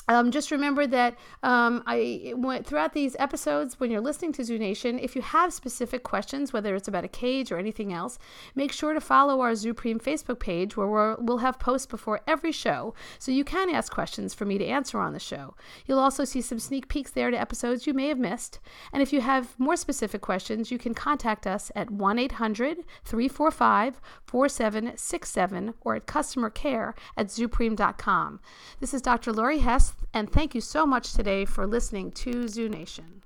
Um, 0.08 0.30
just 0.30 0.50
remember 0.50 0.86
that 0.86 1.18
um, 1.42 1.82
I 1.86 2.32
went 2.34 2.66
throughout 2.66 2.94
these 2.94 3.14
episodes 3.18 3.78
when 3.78 3.90
you're 3.90 4.00
listening 4.00 4.32
to 4.32 4.44
Zoo 4.44 4.58
Nation. 4.58 4.98
If 4.98 5.14
you 5.14 5.20
have 5.20 5.52
specific 5.52 6.02
questions, 6.02 6.52
whether 6.52 6.74
it's 6.74 6.88
about 6.88 7.04
a 7.04 7.08
cage 7.08 7.52
or 7.52 7.58
anything 7.58 7.92
else, 7.92 8.18
make 8.54 8.72
sure 8.72 8.94
to 8.94 9.00
follow 9.00 9.40
our 9.40 9.52
ZuPreem 9.52 10.02
Facebook 10.02 10.40
page 10.40 10.76
where 10.76 11.16
we 11.16 11.24
will 11.24 11.38
have 11.38 11.58
posts 11.58 11.86
before 11.86 12.20
every 12.26 12.52
show, 12.52 12.94
so 13.18 13.30
you 13.30 13.44
can 13.44 13.68
ask 13.68 13.92
questions 13.92 14.32
for 14.32 14.46
me 14.46 14.56
to 14.56 14.64
answer 14.64 14.98
on 14.98 15.12
the 15.12 15.20
show. 15.20 15.54
You'll 15.86 15.98
also 15.98 16.24
see 16.24 16.40
some 16.40 16.58
sneak 16.58 16.88
peeks 16.88 17.10
there 17.10 17.30
to 17.30 17.38
episodes 17.38 17.86
you 17.86 17.92
may 17.92 18.08
have 18.08 18.18
missed. 18.18 18.60
And 18.92 19.02
if 19.02 19.12
you 19.12 19.20
have 19.20 19.58
more 19.58 19.76
specific 19.76 20.22
questions, 20.22 20.70
you 20.70 20.78
can 20.78 20.94
contact 20.94 21.46
us 21.46 21.70
at 21.76 21.90
1 21.90 22.18
800 22.18 22.78
345 23.04 24.00
4767 24.26 25.74
or 25.82 25.96
at 25.96 26.06
customer 26.06 26.48
care 26.48 26.94
at 27.16 27.26
zupreem.com. 27.26 28.40
This 28.80 28.94
is 28.94 29.02
Dr. 29.02 29.32
Lori 29.32 29.58
Hess 29.58 29.92
and 30.12 30.30
thank 30.30 30.54
you 30.54 30.60
so 30.60 30.86
much 30.86 31.12
today 31.12 31.44
for 31.44 31.66
listening 31.66 32.10
to 32.12 32.48
Zoo 32.48 32.68
Nation. 32.68 33.22